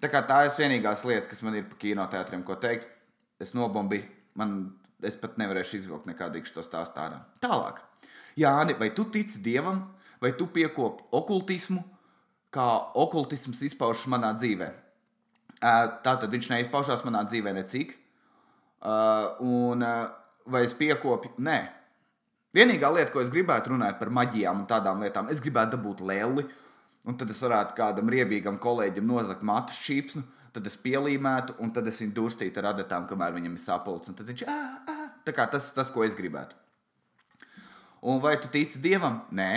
Tā, 0.00 0.08
tā 0.08 0.38
ir 0.46 0.54
vienīgās 0.56 1.04
lietas, 1.06 1.28
kas 1.30 1.44
man 1.44 1.58
ir 1.60 1.68
par 1.68 1.78
kinoteātriem, 1.82 2.42
ko 2.42 2.56
teikt. 2.60 2.88
Es 3.38 3.52
nobombīju, 3.54 4.08
man 4.40 4.56
es 5.04 5.18
pat 5.20 5.36
nevarēšu 5.38 5.82
izvilkt 5.82 6.08
nekādu 6.08 6.40
to 6.54 6.64
stāstu 6.64 7.02
ārā. 7.04 7.20
Tālāk, 7.44 7.82
Jāni, 8.40 8.74
vai 8.78 8.90
tu 8.90 9.04
tici 9.04 9.38
dievam, 9.38 9.84
vai 10.24 10.32
tu 10.38 10.48
piekopi 10.50 11.04
okultismu, 11.14 11.82
kā 12.54 12.66
okultisms 13.04 13.62
izpaužas 13.68 14.08
manā 14.10 14.32
dzīvē? 14.38 14.70
Tā 15.60 16.16
tad 16.16 16.28
viņš 16.32 16.50
neizpaužās 16.52 17.04
manā 17.06 17.24
dzīvē 17.28 17.54
necik. 17.56 17.94
Un 19.44 19.84
vai 20.44 20.62
es 20.66 20.76
piekopju? 20.76 21.36
Nē. 21.44 21.58
Vienīgā 22.54 22.90
lieta, 22.94 23.10
ko 23.10 23.22
es 23.24 23.32
gribētu 23.34 23.72
runāt 23.72 23.98
par 23.98 24.12
maģijām 24.14 24.60
un 24.62 24.68
tādām 24.70 25.00
lietām, 25.02 25.26
es 25.32 25.40
gribētu 25.42 25.74
dabūt 25.74 26.04
lēli, 26.06 26.44
un 27.08 27.16
tad 27.18 27.32
es 27.34 27.40
varētu 27.42 27.74
kādam 27.74 28.12
riebīgam 28.12 28.60
kolēģim 28.62 29.08
nozagt 29.08 29.42
matu 29.42 29.74
šķīpsnu, 29.74 30.22
tad 30.54 30.68
es 30.70 30.76
pielīmētu, 30.78 31.56
un 31.64 31.72
tad 31.74 31.88
es 31.90 31.98
viņu 31.98 32.14
durstītu 32.14 32.62
ar 32.62 32.70
adatām, 32.70 33.08
kamēr 33.10 33.34
viņam 33.34 33.56
ir 33.56 33.62
sapulcs. 33.64 34.12
Tad 34.14 34.30
viņš 34.30 34.44
ā, 34.46 34.58
ā. 34.86 34.94
Tā 35.26 35.34
kā 35.34 35.48
tas, 35.50 35.72
tas, 35.74 35.90
ko 35.90 36.04
es 36.06 36.14
gribētu. 36.14 36.54
Un 38.06 38.20
vai 38.22 38.36
tu 38.38 38.46
tici 38.52 38.78
dievam? 38.84 39.24
Nē, 39.34 39.50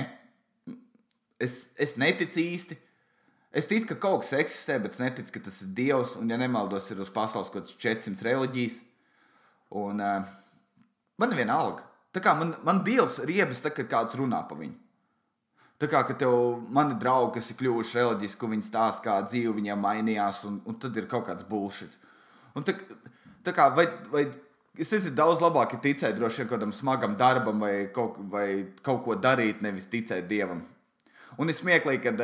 es, 1.42 1.68
es 1.78 1.96
neticu 2.00 2.42
īsti. 2.44 2.78
Es 3.58 3.66
ticu, 3.66 3.88
ka 3.90 3.98
kaut 4.02 4.26
kas 4.26 4.36
eksistē, 4.38 4.78
bet 4.84 4.98
es 4.98 5.02
neticu, 5.02 5.34
ka 5.38 5.46
tas 5.48 5.62
ir 5.64 5.72
dievs. 5.78 6.16
Un, 6.20 6.30
ja 6.30 6.38
nemaldos, 6.40 6.90
ir 6.92 7.02
uz 7.02 7.12
pasaules 7.14 7.52
kaut 7.54 7.66
kāds 7.66 7.78
400 7.80 8.26
reliģijas. 8.28 8.82
Un 9.78 10.04
uh, 10.04 10.28
man 11.20 11.34
ir 11.34 11.42
viena 11.42 11.58
alga. 11.62 11.88
Tā 12.16 12.24
kā 12.24 12.34
man, 12.38 12.54
man 12.66 12.84
dievs 12.86 13.20
riebas, 13.28 13.62
tad, 13.64 13.76
kad 13.78 13.90
kāds 13.92 14.18
runā 14.20 14.42
par 14.50 14.60
viņu. 14.62 14.78
Tā 15.78 15.86
kā 15.92 16.02
tev 16.18 16.34
mani 16.74 16.96
draugi, 16.98 17.36
kas 17.36 17.52
ir 17.54 17.58
kļuvuši 17.60 18.00
reliģiski, 18.00 18.50
viņi 18.50 18.66
stāsta, 18.66 19.04
kā 19.06 19.18
dzīve 19.28 19.54
viņiem 19.60 19.84
mainījās, 19.84 20.42
un, 20.50 20.58
un 20.66 20.78
tad 20.82 20.98
ir 20.98 21.06
kaut 21.12 21.28
kāds 21.28 21.46
bullshit. 21.46 21.94
Un 22.58 22.66
tā, 22.66 22.74
tā 23.46 23.54
kā, 23.54 23.68
vai, 23.78 23.86
vai 24.10 24.24
es 24.82 24.94
esmu 24.98 25.14
daudz 25.18 25.44
labāk 25.44 25.76
ticēt 25.84 26.18
droši 26.18 26.42
vien 26.42 26.50
kādam 26.50 26.74
smagam 26.74 27.14
darbam 27.20 27.62
vai 27.62 27.92
kaut, 27.94 28.18
vai 28.34 28.48
kaut 28.82 29.04
ko 29.06 29.20
darīt, 29.22 29.62
nevis 29.62 29.86
ticēt 29.92 30.26
dievam. 30.30 30.66
Un 31.38 31.54
es 31.54 31.62
smieklīgi, 31.62 32.02
kad 32.08 32.22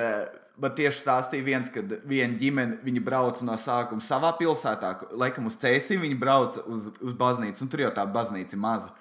man 0.61 0.75
tieši 0.77 1.01
stāstīja 1.01 1.45
viens, 1.45 1.71
kad 1.73 1.95
viena 2.09 2.37
ģimene 2.37 2.79
viņi 2.85 3.01
brauca 3.05 3.45
no 3.45 3.55
sākuma 3.59 4.03
savā 4.05 4.33
pilsētā, 4.37 4.93
laikam 5.17 5.49
uz 5.49 5.57
Cēsīm, 5.61 6.03
viņi 6.05 6.19
brauca 6.19 6.65
uz, 6.69 6.91
uz 7.01 7.17
baznīcu, 7.17 7.63
un 7.63 7.71
tur 7.73 7.85
jau 7.85 7.91
tā 7.95 8.05
baznīca 8.09 8.57
ir 8.57 8.61
maza. 8.61 8.93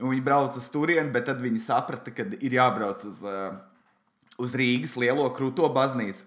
Un 0.00 0.10
viņi 0.10 0.24
brauca 0.26 0.58
uz 0.58 0.66
turieni, 0.74 1.12
bet 1.14 1.28
tad 1.28 1.42
viņi 1.42 1.62
saprata, 1.62 2.10
ka 2.14 2.26
ir 2.42 2.56
jābrauc 2.56 3.04
uz, 3.06 3.20
uh, 3.22 3.54
uz 4.42 4.54
Rīgas 4.58 4.96
lielo 4.98 5.28
krūto 5.34 5.68
baznīcu. 5.70 6.26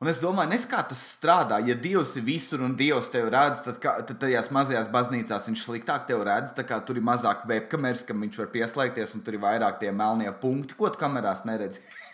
Un 0.00 0.08
es 0.08 0.16
domāju, 0.20 0.48
nes 0.48 0.62
kā 0.68 0.80
tas 0.88 1.00
strādā. 1.16 1.58
Ja 1.64 1.74
Dievs 1.76 2.14
ir 2.16 2.24
visur 2.24 2.62
un 2.64 2.72
Dievs 2.76 3.10
tevi 3.12 3.32
redz, 3.32 3.60
tad, 3.66 3.80
kā, 3.82 3.98
tad 4.08 4.16
tajās 4.22 4.48
mazajās 4.52 4.88
baznīcās 4.92 5.48
viņš 5.48 5.64
sliktāk 5.66 6.06
tevi 6.08 6.24
redz. 6.24 6.54
Tur 6.56 6.96
ir 6.96 7.04
mazāk 7.04 7.44
webkameras, 7.48 8.04
kam 8.08 8.24
viņš 8.24 8.38
var 8.40 8.48
pieslēgties, 8.54 9.12
un 9.16 9.24
tur 9.24 9.36
ir 9.36 9.44
vairāk 9.44 9.76
tie 9.82 9.92
melnie 9.92 10.32
punkti, 10.40 10.76
ko 10.78 10.88
tu 10.92 11.00
kamerās 11.00 11.44
neredzi. 11.48 11.84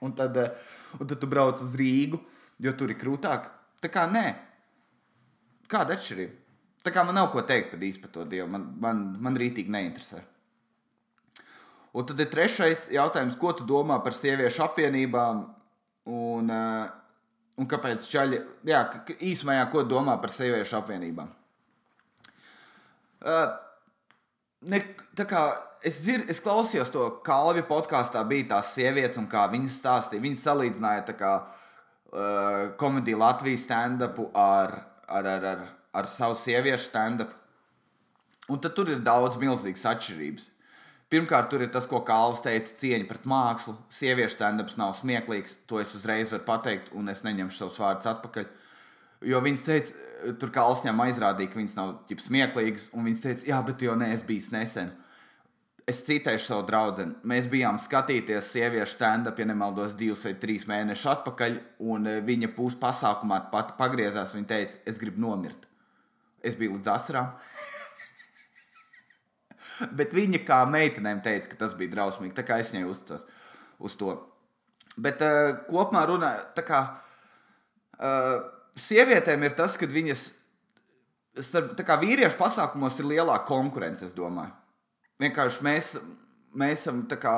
un, 0.00 0.14
tad, 0.16 0.36
eh, 0.36 0.50
un 0.98 1.06
tad 1.06 1.20
tu 1.20 1.28
brauc 1.30 1.60
uz 1.62 1.76
Rīgu, 1.78 2.20
jo 2.60 2.74
tur 2.76 2.92
ir 2.92 2.98
krūtāk. 3.00 3.48
Tā 3.80 3.88
kā 3.92 4.06
nē, 4.10 4.26
kāda 5.70 5.96
atšķirība? 5.96 6.36
Tā 6.84 6.92
kā 6.94 7.04
man 7.04 7.16
nav 7.18 7.28
ko 7.32 7.42
teikt 7.44 7.74
par 7.74 7.82
īstu 7.84 8.06
par 8.06 8.12
to 8.14 8.24
dievu. 8.28 8.48
Man, 8.48 8.70
man, 8.80 9.02
man 9.20 9.36
rītīgi 9.36 9.72
neinteresē. 9.72 10.22
Un 11.92 12.06
tad 12.06 12.20
ir 12.22 12.30
trešais 12.30 12.86
jautājums, 12.94 13.36
ko 13.36 13.52
tu 13.56 13.66
domā 13.68 13.98
par 14.04 14.14
sieviešu 14.16 14.62
apvienībām 14.68 15.42
un, 16.14 16.52
uh, 16.54 16.86
un 17.60 17.68
kāpēc 17.68 18.06
čaļi, 18.12 18.38
jā, 18.70 18.84
īsumā, 19.26 19.58
ko 19.72 19.82
domā 19.84 20.14
par 20.22 20.32
sieviešu 20.32 20.78
apvienībām? 20.78 21.32
Uh, 23.20 23.50
ne, 24.70 24.80
tā 25.18 25.26
kā 25.28 25.42
es, 25.86 26.00
dzir, 26.04 26.24
es 26.30 26.40
klausījos 26.44 26.92
to 26.92 27.06
Kalvija 27.26 27.66
podkāstā, 27.68 28.22
bija 28.28 28.48
tās 28.54 28.74
sievietes, 28.76 29.18
un 29.20 29.28
kā 29.30 29.46
viņas 29.52 29.80
stāstīja. 29.80 30.24
Viņas 30.24 30.46
salīdzināja 30.46 31.16
kā, 31.18 31.34
uh, 31.40 32.62
komēdiju 32.80 33.20
Latvijas 33.20 33.66
stand-upu 33.68 34.30
ar, 34.36 34.76
ar, 35.08 35.28
ar, 35.34 35.50
ar, 35.54 35.66
ar 36.02 36.10
savu 36.10 36.38
sieviešu 36.40 36.90
stand-upu. 36.90 37.36
Un 38.50 38.58
tad 38.58 38.74
tur 38.74 38.90
ir 38.90 39.04
daudz 39.06 39.36
milzīgas 39.38 39.86
atšķirības. 39.92 40.48
Pirmkārt, 41.10 41.48
tur 41.50 41.62
ir 41.64 41.70
tas, 41.74 41.86
ko 41.90 42.04
Kāls 42.06 42.42
teica, 42.42 42.70
cieņa 42.78 43.06
pret 43.08 43.24
mākslu. 43.30 43.74
Sieviešu 43.94 44.36
stand-ups 44.36 44.76
nav 44.78 44.94
smieklīgs. 44.98 45.56
To 45.70 45.80
es 45.82 45.94
uzreiz 45.98 46.30
varu 46.34 46.46
pateikt, 46.46 46.92
un 46.94 47.10
es 47.10 47.24
neņemšu 47.26 47.64
savus 47.64 47.78
vārdus 47.82 48.10
atpakaļ. 48.12 48.46
Jo 49.26 49.40
viņas 49.42 49.64
teica, 49.66 49.96
tur 50.38 50.52
Kāls 50.54 50.84
ņem 50.86 51.02
aizrādīja, 51.06 51.50
ka 51.50 51.58
viņas 51.58 51.76
nav 51.78 51.96
ģip, 52.08 52.22
smieklīgas, 52.22 52.88
un 52.94 53.08
viņas 53.08 53.24
teica, 53.24 53.48
jā, 53.50 53.58
bet 53.66 53.82
jau 53.82 53.96
neesmu 53.98 54.28
bijis 54.30 54.50
nesen. 54.54 54.92
Es 55.90 56.02
citēšu 56.06 56.44
savu 56.44 56.64
draugu. 56.68 57.06
Mēs 57.26 57.48
bijām 57.50 57.78
skatīties 57.82 58.52
sieviešu 58.52 58.94
stand-up, 58.94 59.38
ja 59.40 59.46
nemaldos, 59.48 59.96
divus 59.98 60.22
vai 60.28 60.36
trīs 60.38 60.66
mēnešus 60.70 61.08
atpakaļ, 61.16 61.56
un 61.90 62.06
eh, 62.06 62.20
viņa 62.26 62.52
puses 62.54 62.78
pasākumā 62.78 63.40
pat 63.50 63.74
pagriezās. 63.80 64.34
Viņa 64.36 64.48
teica, 64.52 64.80
es 64.90 65.00
gribu 65.00 65.24
nomirt. 65.24 65.66
Es 66.46 66.56
biju 66.60 66.76
līdz 66.76 66.92
asarām. 66.92 67.32
Bet 69.98 70.14
viņa 70.16 70.42
kā 70.46 70.60
meitenēm 70.70 71.24
teica, 71.24 71.50
ka 71.50 71.58
tas 71.64 71.74
bija 71.78 71.96
drausmīgi. 71.96 72.36
Tā 72.36 72.46
kā 72.46 72.60
es 72.62 72.70
viņai 72.74 72.86
uzticos 72.90 73.26
uz 73.80 73.96
to. 73.98 74.14
Bet 75.00 75.22
uh, 75.24 75.56
kopumā 75.68 76.04
runājot, 76.08 76.52
tā 76.56 76.64
kā 76.66 76.80
uh, 77.96 78.40
sievietēm 78.78 79.46
ir 79.46 79.56
tas, 79.56 79.76
ka 79.80 79.88
viņas 79.88 80.26
starp, 81.46 81.78
vīriešu 82.02 82.36
pasākumos 82.40 82.98
ir 83.00 83.08
lielāka 83.14 83.48
konkurence, 83.48 84.04
es 84.06 84.16
domāju. 84.16 84.59
Vienkārši 85.20 85.64
mēs, 85.66 85.92
mēs 86.56 86.84
esam 86.84 87.04
tā 87.10 87.18
kā, 87.20 87.34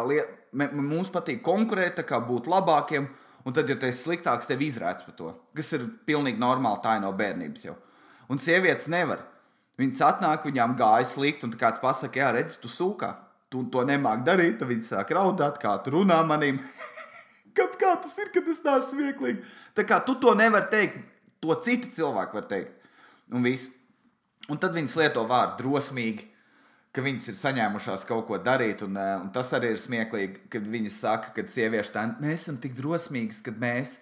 mums 0.52 1.10
patīk 1.14 1.42
konkurēt, 1.42 1.98
kā 2.06 2.20
būt 2.22 2.46
labākiem, 2.50 3.08
un 3.42 3.56
tad, 3.56 3.70
ja 3.70 3.76
tu 3.78 3.88
esi 3.88 4.04
sliktāks, 4.04 4.46
tev 4.46 4.62
izrādās 4.62 5.02
par 5.06 5.16
to, 5.18 5.32
kas 5.56 5.72
ir 5.74 5.88
pilnīgi 6.06 6.38
normāli, 6.38 6.82
tā 6.84 6.96
ir 6.98 7.04
no 7.04 7.10
bērnības 7.18 7.66
jau. 7.66 7.76
Un 8.30 8.40
sievietes 8.40 8.88
nevar. 8.92 9.26
Viņas 9.80 10.04
atnāk, 10.06 10.46
viņām 10.46 10.76
gāja 10.78 11.08
slikti, 11.08 11.48
un 11.48 11.54
kāds 11.58 11.82
pasakā, 11.82 12.22
jā, 12.22 12.30
redz, 12.36 12.58
tu 12.60 12.70
sūkā. 12.70 13.10
Tu 13.52 13.64
to 13.72 13.82
nemāki 13.84 14.24
darīt, 14.24 14.58
tad 14.60 14.70
viņi 14.70 14.86
sāk 14.86 15.10
raudāt, 15.16 15.58
kā 15.60 15.74
tu 15.84 15.96
runā 15.96 16.20
manim. 16.24 16.60
kā, 17.56 17.66
kā 17.80 17.96
tas 18.04 18.14
ir, 18.20 18.30
kad 18.32 18.48
es 18.48 18.62
neesmu 18.64 18.92
smieklīgi? 18.92 19.42
Tā 19.76 19.84
kā 19.88 19.98
tu 20.06 20.14
to 20.20 20.32
nevari 20.38 20.70
teikt, 20.72 21.00
to 21.42 21.56
citi 21.64 21.90
cilvēki 21.96 22.38
var 22.38 22.46
teikt. 22.48 22.88
Un, 23.32 23.42
viss. 23.44 23.68
un 24.52 24.60
tad 24.60 24.76
viņas 24.76 24.96
lieto 25.00 25.24
vārdu 25.28 25.64
drosmīgi, 25.64 26.28
ka 26.92 27.04
viņas 27.04 27.28
ir 27.32 27.38
saņēmušās 27.38 28.06
kaut 28.08 28.26
ko 28.28 28.38
darīt. 28.38 28.84
Un, 28.86 28.96
eh, 28.96 29.16
un 29.20 29.30
tas 29.32 29.52
arī 29.56 29.72
ir 29.72 29.80
smieklīgi, 29.80 30.48
kad 30.52 30.62
viņas 30.62 31.00
saka, 31.00 31.34
ka 31.34 31.42
sievieši 31.42 31.92
tā, 31.92 32.06
mēs 32.20 32.44
esam 32.44 32.58
tik 32.58 32.76
drosmīgas, 32.76 33.42
kad 33.42 33.58
mēs 33.58 33.98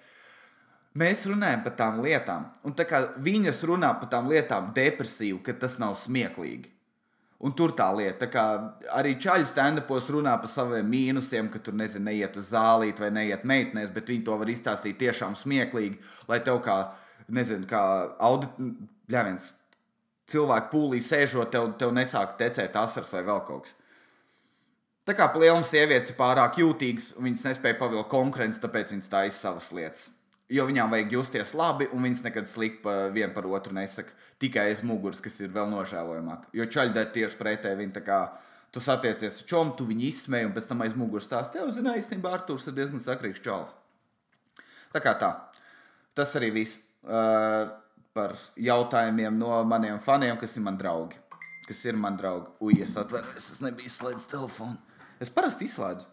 Mēs 0.99 1.23
runājam 1.31 1.61
par 1.63 1.75
tām 1.79 2.01
lietām, 2.03 2.49
un 2.67 2.73
tā 2.75 2.83
kā 2.83 2.99
viņas 3.23 3.63
runā 3.69 3.93
par 4.01 4.09
tām 4.11 4.27
lietām 4.27 4.73
depresīvi, 4.75 5.39
ka 5.47 5.53
tas 5.55 5.77
nav 5.79 5.95
smieklīgi. 5.95 6.67
Un 7.41 7.55
tur 7.57 7.71
tā 7.73 7.87
lieta, 7.95 8.27
kā 8.29 8.43
arī 8.99 9.15
čaļi 9.23 9.47
stand-upos 9.49 10.11
runā 10.11 10.35
par 10.43 10.51
saviem 10.51 10.91
mīnusiem, 10.91 11.47
ka 11.49 11.63
tur 11.63 11.79
nezinu, 11.79 12.09
neiet 12.11 12.35
uz 12.37 12.51
zālīt 12.51 12.99
vai 13.01 13.13
neiet 13.15 13.47
meitnēs, 13.49 13.95
bet 13.95 14.11
viņi 14.11 14.27
to 14.27 14.35
var 14.43 14.51
izstāstīt 14.51 14.99
tiešām 15.01 15.39
smieklīgi, 15.39 16.03
lai 16.29 16.41
tev 16.45 16.59
kā, 16.67 16.77
nezinu, 17.31 17.71
kā 17.71 17.81
audit, 18.19 18.59
cilvēku 20.31 20.71
pūlī 20.73 21.03
sēžot, 21.05 21.51
tev, 21.53 21.73
tev 21.81 21.93
nesāk 21.97 22.39
tecēt 22.41 22.77
asars 22.79 23.13
vai 23.17 23.25
vēl 23.27 23.45
kaut 23.49 23.67
kas. 23.67 23.77
Tā 25.09 25.17
kā 25.17 25.27
plēnas 25.33 25.71
sievietes 25.73 26.13
ir 26.13 26.17
pārāk 26.19 26.61
jūtīgas, 26.61 27.15
viņas 27.19 27.47
nespēja 27.49 27.79
pavilkt 27.81 28.11
konkurenci, 28.13 28.61
tāpēc 28.63 28.93
viņas 28.95 29.11
taisa 29.11 29.39
savas 29.39 29.71
lietas. 29.75 30.09
Jo 30.51 30.67
viņām 30.69 30.91
vajag 30.93 31.15
justies 31.15 31.55
labi, 31.55 31.89
un 31.95 32.05
viņas 32.05 32.25
nekad 32.27 32.51
slikti 32.51 32.83
pa 32.85 32.95
vienu 33.15 33.33
par 33.35 33.47
otru 33.47 33.75
nesaka. 33.75 34.15
Tikai 34.43 34.69
aiz 34.71 34.85
muguras, 34.87 35.21
kas 35.23 35.39
ir 35.41 35.53
vēl 35.55 35.69
nožēlojamāk. 35.71 36.49
Jo 36.57 36.67
čaļi 36.67 36.95
dara 36.97 37.11
tieši 37.15 37.39
pretēji. 37.39 37.79
Viņi 37.79 37.95
tā 37.97 38.03
kā 38.07 38.21
tu 38.75 38.83
satiecies 38.83 39.41
ar 39.43 39.49
čomu, 39.51 39.75
tu 39.79 39.87
viņu 39.89 40.07
izsmēji, 40.09 40.49
un 40.49 40.55
pēc 40.57 40.67
tam 40.71 40.83
aiz 40.85 40.95
muguras 40.99 41.27
stāst. 41.29 41.55
Tev 41.55 41.71
zināja, 41.75 42.03
īstenībā 42.03 42.35
Arthurs 42.35 42.67
ir 42.71 42.77
diezgan 42.79 43.03
sakrīgs 43.05 43.43
čāls. 43.45 43.75
Tā 44.95 45.03
kā 45.03 45.15
tā. 45.19 45.31
Tas 46.19 46.35
arī 46.39 46.51
viss 46.55 46.81
uh, 47.07 47.71
par 48.17 48.35
jautājumiem 48.59 49.37
no 49.39 49.52
maniem 49.69 50.00
faniem, 50.02 50.37
kas 50.41 50.56
ir 50.56 50.65
mani 50.67 50.80
draugi. 50.80 51.19
Kas 51.69 51.85
ir 51.87 51.99
mani 51.99 52.19
draugi? 52.19 52.50
Ui, 52.67 52.80
es 52.82 52.97
atveru, 52.99 53.30
es 53.39 53.61
nebiju 53.63 53.87
izslēdzis 53.87 54.30
telefonu. 54.32 54.78
Es 55.23 55.30
parasti 55.30 55.69
izslēdzu. 55.69 56.08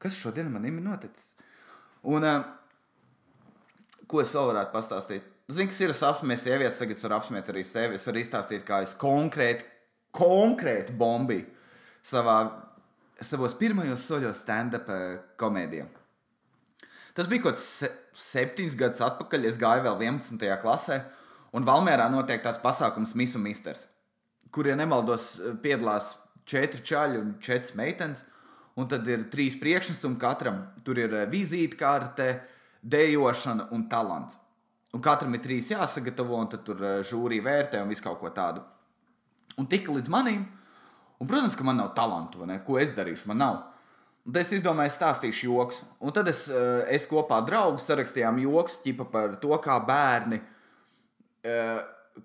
Kas 0.00 0.16
šodien 0.20 0.50
manim 0.52 0.78
ir 0.80 0.84
noticis? 0.84 1.32
Un, 2.04 2.24
uh, 2.24 2.44
ko 4.08 4.20
es 4.22 4.32
vēl 4.36 4.50
varētu 4.52 4.72
pastāstīt? 4.74 5.30
Zinu, 5.52 5.68
kas 5.68 5.80
ir 5.84 5.92
apsmēs 5.92 6.44
sievietes, 6.44 6.78
tagad 6.80 7.00
varu 7.04 7.18
apsmēt 7.18 7.50
arī 7.52 7.64
sevi. 7.68 7.98
Es 7.98 8.06
varu 8.08 8.20
izstāstīt, 8.22 8.62
kā 8.64 8.80
es 8.84 8.94
konkrēti, 9.00 9.66
konkrēti 10.16 10.94
bombiju 10.96 11.44
savā, 12.04 12.38
savos 13.20 13.56
pirmajos 13.60 14.06
soļos 14.08 14.40
stand-up 14.40 14.88
eh, 14.92 15.18
komēdijā. 15.40 15.84
Tas 17.14 17.28
bija 17.30 17.44
kaut 17.44 17.60
kas 17.60 17.90
septiņus 18.18 18.78
gadus 18.80 19.04
atpakaļ. 19.04 19.44
Es 19.50 19.60
gāju 19.60 19.84
vēl 19.84 20.00
11. 20.08 20.48
klasē, 20.64 20.98
un 21.54 21.66
Valmērā 21.66 22.10
notiek 22.12 22.42
tāds 22.44 22.62
pasākums 22.62 23.14
Miss 23.14 23.38
un 23.38 23.46
Misters, 23.46 23.86
kur, 24.50 24.66
ja 24.66 24.76
nemaldos, 24.78 25.36
piedalās 25.62 26.16
četri 26.46 26.82
čaļi 26.84 27.20
un 27.22 27.36
četras 27.42 27.76
meitenes. 27.78 28.24
Un 28.74 28.88
tad 28.90 29.06
ir 29.06 29.28
trīs 29.30 29.54
priekšnesumi 29.54 30.18
katram. 30.18 30.56
Tur 30.82 30.98
ir 30.98 31.12
eh, 31.14 31.28
vizītkarte, 31.30 32.24
uh, 32.34 32.54
dejošana 32.84 33.68
un 33.70 33.88
talants. 33.88 34.38
Un 34.94 35.02
katram 35.02 35.34
ir 35.34 35.42
trīs 35.42 35.70
jāsagatavo, 35.72 36.36
un 36.38 36.50
tad 36.52 36.62
tur 36.66 36.82
eh, 36.84 37.00
žūrija 37.06 37.42
vērtē 37.42 37.80
un 37.82 37.90
visu 37.90 38.04
kaut 38.04 38.20
ko 38.20 38.30
tādu. 38.34 38.62
Un 39.58 39.66
tika 39.70 39.92
līdz 39.94 40.10
manim, 40.12 40.44
un, 41.18 41.26
protams, 41.26 41.56
ka 41.56 41.66
man 41.66 41.80
nav 41.80 41.94
talantu, 41.96 42.44
ko 42.66 42.78
es 42.78 42.92
darīšu, 42.94 43.26
man 43.30 43.40
nav. 43.40 43.56
Un 44.24 44.32
tad 44.32 44.44
es 44.44 44.52
izdomāju, 44.56 44.92
stāstīšu 44.94 45.48
joks. 45.48 45.82
Un 46.00 46.12
tad 46.14 46.28
es, 46.28 46.46
eh, 46.48 46.84
es 46.94 47.08
kopā 47.10 47.40
ar 47.40 47.48
draugu 47.48 47.82
sarakstījām 47.82 48.40
joks 48.44 48.80
par 49.10 49.36
to, 49.40 49.56
kā 49.64 49.80
bērni, 49.86 50.36
eh, 50.36 50.53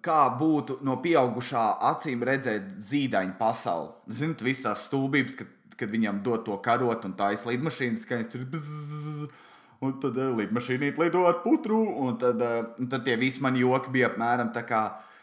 kā 0.05 0.19
būtu 0.39 0.79
no 0.85 0.99
pieaugušā 1.03 1.65
acīm 1.91 2.23
redzēt 2.27 2.75
zīdaiņu 2.89 3.37
pasauli. 3.39 3.89
Ziniet, 4.19 4.43
visas 4.45 4.65
tās 4.67 4.87
stulbības, 4.87 5.37
kad, 5.39 5.53
kad 5.79 5.91
viņam 5.91 6.21
dod 6.23 6.45
to 6.45 6.57
karot 6.63 7.07
un 7.09 7.15
tā 7.17 7.31
izlīdmašīnas, 7.35 8.05
ka 8.07 8.19
viņš 8.19 8.33
tur 8.33 8.45
ir 8.45 9.37
un 9.85 9.95
tad 10.03 10.17
uh, 10.19 10.33
lidmašīnīt 10.35 10.99
lido 10.99 11.23
ar 11.27 11.39
putru, 11.43 11.79
un 12.03 12.17
tad, 12.19 12.41
uh, 12.43 12.71
un 12.79 12.89
tad 12.91 13.05
tie 13.07 13.15
visi 13.19 13.43
mani 13.43 13.63
joki 13.63 13.93
bija 13.93 14.09
apmēram 14.11 14.51
tā 14.55 14.65
kā, 14.67 14.81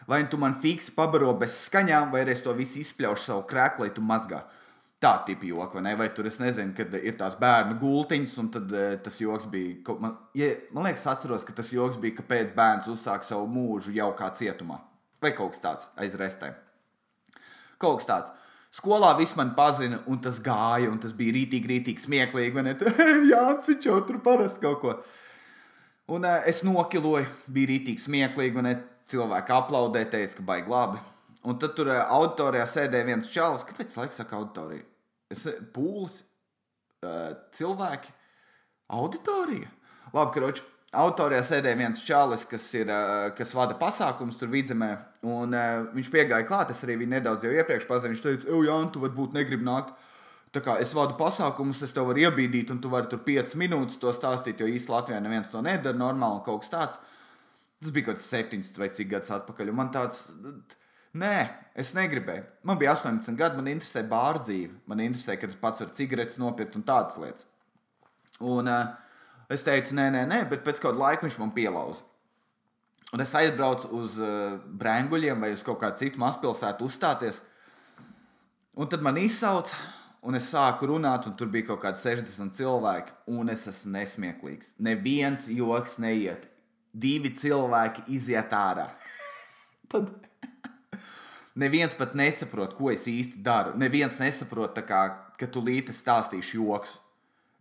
vai 0.09 0.23
tu 0.31 0.41
man 0.41 0.57
fiksi 0.63 0.95
pabaro 0.97 1.35
bez 1.39 1.59
skaņām, 1.67 2.11
vai 2.13 2.25
arī 2.25 2.37
es 2.37 2.45
to 2.45 2.55
visu 2.57 2.81
izspļaušu 2.81 3.29
savu 3.29 3.45
krēklu, 3.51 3.87
lai 3.87 3.93
tu 3.95 4.05
mazgā. 4.05 4.43
Tā 5.07 5.13
tipa 5.23 5.47
joki, 5.47 5.79
vai 5.79 5.83
ne? 5.87 5.93
Vai 6.01 6.09
tur 6.11 6.27
es 6.27 6.41
nezinu, 6.43 6.73
kad 6.75 6.95
ir 6.99 7.15
tās 7.19 7.37
bērnu 7.39 7.77
gultiņas, 7.79 8.33
un 8.43 8.47
tad 8.57 8.73
uh, 8.75 8.95
tas 9.05 9.21
joks 9.23 9.47
bija. 9.53 9.95
Man, 10.03 10.17
ja, 10.35 10.49
man 10.75 10.89
liekas, 10.89 11.05
atceros, 11.13 11.45
ka 11.47 11.55
tas 11.55 11.71
joks 11.71 12.01
bija, 12.03 12.17
kāpēc 12.17 12.51
bērns 12.57 12.89
uzsāk 12.91 13.23
savu 13.23 13.47
mūžu 13.53 13.95
jau 13.95 14.09
kā 14.19 14.33
cietumā. 14.35 14.81
Vai 15.23 15.31
kaut 15.37 15.55
kas 15.55 15.63
tāds 15.63 15.87
aiz 16.03 16.17
restēm. 16.19 16.57
Kaut 17.79 18.01
kas 18.01 18.09
tāds. 18.09 18.33
Skolā 18.75 19.13
viss 19.21 19.37
man 19.39 19.53
pazina, 19.55 20.01
un 20.11 20.19
tas 20.25 20.41
gāja, 20.43 20.91
un 20.91 20.99
tas 21.01 21.15
bija 21.15 21.37
rītīgi, 21.39 21.71
rītīgi 21.71 22.03
smieklīgi. 22.03 22.67
Jā, 23.31 23.45
viņš 23.63 23.87
jau 23.87 24.01
tur 24.09 24.19
parasti 24.27 24.65
kaut 24.65 24.83
ko. 24.83 24.97
Un 26.19 26.27
uh, 26.27 26.41
es 26.51 26.65
nokiloju, 26.67 27.31
bija 27.47 27.71
rītīgi 27.77 28.09
smieklīgi, 28.09 28.59
un 28.59 28.73
cilvēki 29.07 29.57
aplaudēja, 29.61 30.11
teica, 30.19 30.41
ka 30.41 30.51
baigi 30.51 30.75
labi. 30.75 30.99
Un 31.47 31.63
tad 31.63 31.79
tur 31.79 31.95
uh, 31.95 32.03
auditorijā 32.19 32.67
sēdēja 32.75 33.11
viens 33.13 33.31
čalis. 33.31 33.63
Kāpēc 33.71 33.95
laikam 34.03 34.19
saka 34.19 34.41
auditorija? 34.43 34.89
Es 35.33 35.43
pūlis, 35.75 36.21
uh, 37.03 37.35
cilvēki, 37.57 38.13
auditorija. 38.95 39.71
Labi, 40.15 40.33
karoči, 40.37 40.65
autorijā 40.97 41.43
sēdēja 41.45 41.79
viens 41.79 42.03
čalis, 42.07 42.45
kas, 42.49 42.67
ir, 42.79 42.91
kas 43.37 43.55
vada 43.57 43.77
pasākumus 43.79 44.39
tur 44.41 44.51
vidzemē. 44.53 44.91
Un, 45.27 45.57
viņš 45.97 46.11
piegāja 46.13 46.47
klāt, 46.49 46.73
es 46.73 46.83
arī 46.87 47.01
viņu 47.03 47.17
nedaudz 47.17 47.47
jau 47.47 47.53
iepriekš 47.55 47.89
pazinu. 47.89 48.15
Viņš 48.15 48.23
teica, 48.25 48.53
Ej, 48.53 48.69
Jā, 48.69 48.79
tu 48.93 49.03
varbūt 49.03 49.37
negribi 49.37 49.67
nākt. 49.67 49.93
Tā 50.55 50.63
kā 50.65 50.79
es 50.81 50.95
vadu 50.97 51.19
pasākumus, 51.19 51.83
es 51.85 51.93
tev 51.93 52.07
varu 52.09 52.23
iebīdīt, 52.23 52.71
un 52.73 52.79
tu 52.81 52.89
vari 52.89 53.11
tur 53.11 53.21
5 53.27 53.59
minūtes 53.61 53.99
to 54.01 54.13
stāstīt, 54.15 54.63
jo 54.63 54.69
īstenībā 54.71 55.03
Latvijā 55.03 55.19
neviens 55.21 55.51
to 55.53 55.61
nedara 55.61 55.99
normāli 55.99 56.41
kaut 56.47 56.63
kas 56.63 56.73
tāds. 56.73 57.01
Tas 57.83 57.93
bija 57.93 58.07
kaut 58.09 58.23
kas 58.23 58.31
7 58.33 58.79
vai 58.81 58.89
cik 58.95 59.11
gadus 59.11 59.35
atpakaļ. 59.37 59.73
Man 59.77 59.91
tāds, 59.93 60.31
nē, 61.17 61.39
es 61.79 61.95
negribēju. 61.97 62.45
Man 62.67 62.79
bija 62.81 62.95
18 62.97 63.39
gadi, 63.39 63.59
man 63.59 63.73
interesē 63.73 64.05
bāra 64.09 64.43
dzīve. 64.45 64.75
Man 64.91 65.03
interesē, 65.05 65.39
ka 65.41 65.49
es 65.49 65.59
pats 65.61 65.83
varu 65.83 65.97
cigaretes 65.97 66.41
nopirkt 66.43 66.77
un 66.79 66.85
tādas 66.87 67.19
lietas. 67.21 67.49
Un, 68.45 68.69
uh, 68.69 68.95
Es 69.47 69.63
teicu, 69.63 69.95
nē, 69.95 70.09
nē, 70.11 70.25
nē, 70.27 70.41
bet 70.51 70.65
pēc 70.67 70.81
kāda 70.83 70.99
laika 70.99 71.23
viņš 71.23 71.37
man 71.39 71.53
pielauza. 71.55 72.03
Un 73.15 73.23
es 73.23 73.35
aizbraucu 73.39 73.93
uz 73.95 74.17
uh, 74.19 74.57
Brānguļiem 74.81 75.45
vai 75.45 75.53
uz 75.55 75.63
kaut 75.67 75.79
kādu 75.85 76.03
citu 76.03 76.19
mazpilsētu 76.19 76.89
uzstāties. 76.89 77.39
Un 78.77 78.91
tad 78.91 79.05
man 79.07 79.21
izsauca, 79.23 79.79
un 80.27 80.35
es 80.35 80.49
sāku 80.51 80.91
runāt, 80.91 81.29
un 81.31 81.37
tur 81.39 81.49
bija 81.53 81.69
kaut 81.71 81.85
kādi 81.85 82.03
60 82.03 82.57
cilvēki. 82.59 83.15
Un 83.39 83.55
es 83.55 83.63
esmu 83.71 83.95
nesmieklīgs. 83.95 84.75
Neviens 84.83 85.47
joks 85.47 86.01
neiet. 86.03 86.51
Divi 86.91 87.31
cilvēki 87.39 88.09
iziet 88.19 88.51
ārā. 88.57 88.89
tad 89.93 90.11
neviens 91.57 91.97
pat 91.97 92.15
nesaprot, 92.15 92.77
ko 92.77 92.91
es 92.93 93.07
īsti 93.11 93.41
daru. 93.45 93.75
Neviens 93.81 94.21
nesaprot, 94.21 94.77
kā, 94.87 95.03
ka 95.41 95.49
tu 95.51 95.63
līdzi 95.65 95.97
stāstīšu 95.97 96.61
joks. 96.61 96.99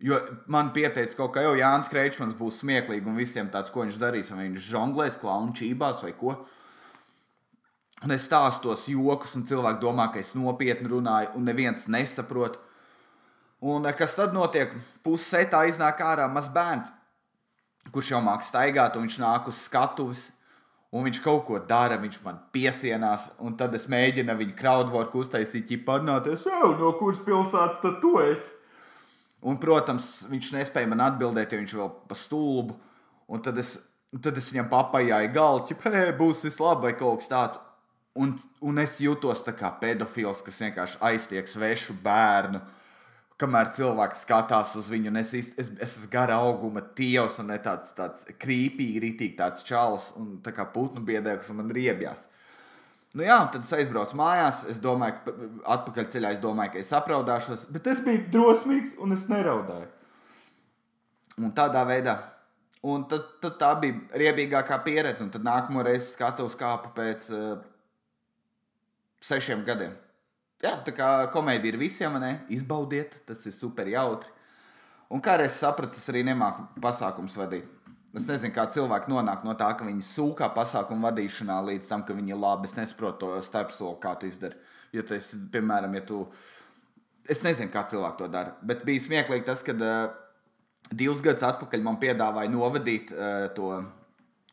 Jo 0.04 0.18
man 0.52 0.74
pieteica 0.76 1.16
kaut 1.16 1.32
kā, 1.34 1.46
jau 1.46 1.54
Jānis 1.56 1.88
Kreičmans 1.88 2.36
būs 2.36 2.60
smieklīgs 2.60 3.08
un 3.08 3.16
visiem 3.16 3.48
tāds, 3.52 3.72
ko 3.72 3.86
viņš 3.86 3.96
darīs. 4.00 4.30
Vai 4.32 4.44
viņš 4.50 4.68
žonglēs, 4.68 5.16
klaunu 5.20 5.56
čībās 5.56 6.04
vai 6.04 6.12
ko. 6.18 6.36
Un 8.04 8.12
es 8.12 8.26
stāstu 8.28 8.68
tos 8.68 8.84
joks, 8.92 9.32
un 9.38 9.46
cilvēki 9.48 9.80
domā, 9.80 10.10
ka 10.12 10.20
es 10.20 10.34
nopietni 10.36 10.90
runāju, 10.92 11.32
un 11.38 11.48
neviens 11.48 11.88
nesaprot. 11.88 12.60
Un 13.64 13.88
kas 13.96 14.12
tad 14.18 14.36
notiek? 14.36 14.74
Pusētā 15.00 15.62
iznāk 15.70 16.02
ārā 16.04 16.26
mazs 16.28 16.52
bērns, 16.52 16.92
kurš 17.94 18.12
jau 18.12 18.20
mākslinieks 18.20 18.52
staigāt, 18.52 18.98
un 18.98 19.06
viņš 19.06 19.16
nāk 19.22 19.48
uz 19.48 19.62
skatuves 19.64 20.26
un 20.96 21.04
viņš 21.04 21.18
kaut 21.24 21.44
ko 21.48 21.58
dara, 21.68 21.98
viņš 22.00 22.20
man 22.24 22.38
piesienās, 22.54 23.28
un 23.44 23.56
tad 23.58 23.74
es 23.76 23.84
mēģinu 23.92 24.36
viņu 24.38 24.54
crowdwork 24.58 25.16
uztaisīt, 25.20 25.72
ja 25.74 25.82
parunāties, 25.84 26.46
no 26.80 26.92
kuras 27.00 27.20
pilsētas 27.26 27.82
tad 27.82 27.98
tu 28.00 28.16
esi. 28.22 28.54
Un, 29.46 29.58
protams, 29.62 30.24
viņš 30.30 30.48
nespēja 30.56 30.88
man 30.90 31.04
atbildēt, 31.04 31.52
jo 31.52 31.60
viņš 31.60 31.74
vēl 31.78 31.90
pa 32.08 32.16
stulbu, 32.18 32.78
un 33.30 33.42
tad 33.44 33.60
es, 33.62 33.76
tad 34.24 34.38
es 34.40 34.48
viņam 34.50 34.70
papajāju 34.72 35.30
galvu, 35.34 35.76
ka, 35.82 35.92
hei, 35.92 36.14
būs 36.16 36.46
viss 36.48 36.62
labi 36.62 36.88
vai 36.88 36.96
kaut 36.98 37.20
kas 37.20 37.30
tāds. 37.30 37.62
Un, 38.16 38.32
un 38.64 38.80
es 38.80 38.96
jūtos 39.04 39.42
tā 39.44 39.52
kā 39.52 39.68
pedofils, 39.76 40.40
kas 40.42 40.62
vienkārši 40.64 40.98
aiztiek 41.04 41.50
svešu 41.50 41.98
bērnu 42.02 42.62
kamēr 43.40 43.72
cilvēks 43.76 44.22
skatās 44.24 44.72
uz 44.80 44.88
viņu, 44.92 45.10
un 45.10 45.20
es, 45.20 45.34
es, 45.36 45.50
es 45.60 45.70
esmu 45.88 46.08
gara 46.12 46.38
auguma 46.40 46.82
tievs, 46.96 47.36
un 47.42 47.50
ne 47.52 47.58
tāds, 47.62 47.92
tāds 47.96 48.24
krīpīgi, 48.40 49.02
rītīgi 49.02 49.36
tāds 49.38 49.66
čāls, 49.66 50.08
un 50.16 50.38
tā 50.44 50.54
kā 50.56 50.64
putnu 50.72 51.04
biedēks, 51.06 51.50
un 51.52 51.60
man 51.60 51.74
riebjās. 51.76 52.24
Nu 53.16 53.24
jā, 53.24 53.36
tad 53.52 53.64
es 53.64 53.72
aizbraucu 53.72 54.16
mājās, 54.18 54.64
es 54.72 54.80
domāju, 54.82 55.18
ka 55.24 55.34
atpakaļ 55.76 56.08
ceļā 56.12 56.32
es 56.34 56.40
domāju, 56.42 56.74
ka 56.74 56.80
es 56.82 56.94
apraudāšos, 56.96 57.68
bet 57.72 57.88
es 57.92 58.00
biju 58.04 58.24
drosmīgs 58.32 58.96
un 59.00 59.16
es 59.16 59.28
neraudāju. 59.32 59.92
Un 61.40 61.52
tādā 61.56 61.84
veidā. 61.88 62.16
Un 62.86 63.04
tad, 63.10 63.24
tad 63.42 63.56
tā 63.60 63.70
bija 63.80 64.20
riebīgākā 64.20 64.78
pieredze, 64.84 65.24
un 65.24 65.32
tad 65.32 65.44
nākamo 65.44 65.84
reizi 65.84 66.12
skatos 66.12 66.54
kāpu 66.60 66.92
pēc 66.96 67.28
uh, 67.34 67.56
sešiem 69.24 69.64
gadiem. 69.66 69.96
Jā, 70.66 70.74
tā 70.82 70.92
kā 70.96 71.08
komēdija 71.30 71.74
ir 71.74 71.78
visiem, 71.78 72.16
ne? 72.18 72.32
izbaudiet, 72.50 73.20
tas 73.28 73.44
ir 73.46 73.54
super 73.54 73.86
jautri. 73.90 74.32
Un 75.12 75.22
kā 75.22 75.36
es 75.44 75.60
sapratu, 75.60 75.94
es 75.94 76.10
arī 76.10 76.24
nemāku 76.26 76.64
pasākumus 76.82 77.36
vadīt. 77.38 77.68
Es 78.16 78.24
nezinu, 78.26 78.54
kā 78.54 78.64
cilvēki 78.72 79.12
nonāk 79.12 79.44
no 79.44 79.52
tā, 79.58 79.68
ka 79.76 79.86
viņi 79.86 80.02
sūkā 80.08 80.48
pasākumu 80.56 81.04
vadīšanā 81.06 81.58
līdz 81.68 81.90
tam, 81.90 82.02
ka 82.08 82.16
viņi 82.16 82.32
ir 82.32 82.40
labi. 82.40 82.66
Es 82.66 82.74
nesaprotu 82.78 83.20
to 83.22 83.42
starpsoli, 83.44 83.98
kā 84.02 84.14
tu 84.18 84.30
izdari. 84.30 84.56
Jo 84.96 85.04
tas, 85.06 85.28
piemēram, 85.52 85.94
ja 85.98 86.02
tu. 86.08 86.22
Es 87.28 87.42
nezinu, 87.44 87.70
kā 87.74 87.84
cilvēki 87.90 88.18
to 88.22 88.30
dara. 88.32 88.56
Bet 88.66 88.86
bija 88.88 89.04
smieklīgi 89.04 89.46
tas, 89.46 89.62
ka 89.66 89.76
uh, 89.76 90.16
divus 90.90 91.20
gadus 91.22 91.44
atpakaļ 91.46 91.84
man 91.84 92.00
piedāvāja 92.02 92.50
novadīt 92.50 93.12
uh, 93.12 93.46
to, 93.54 93.70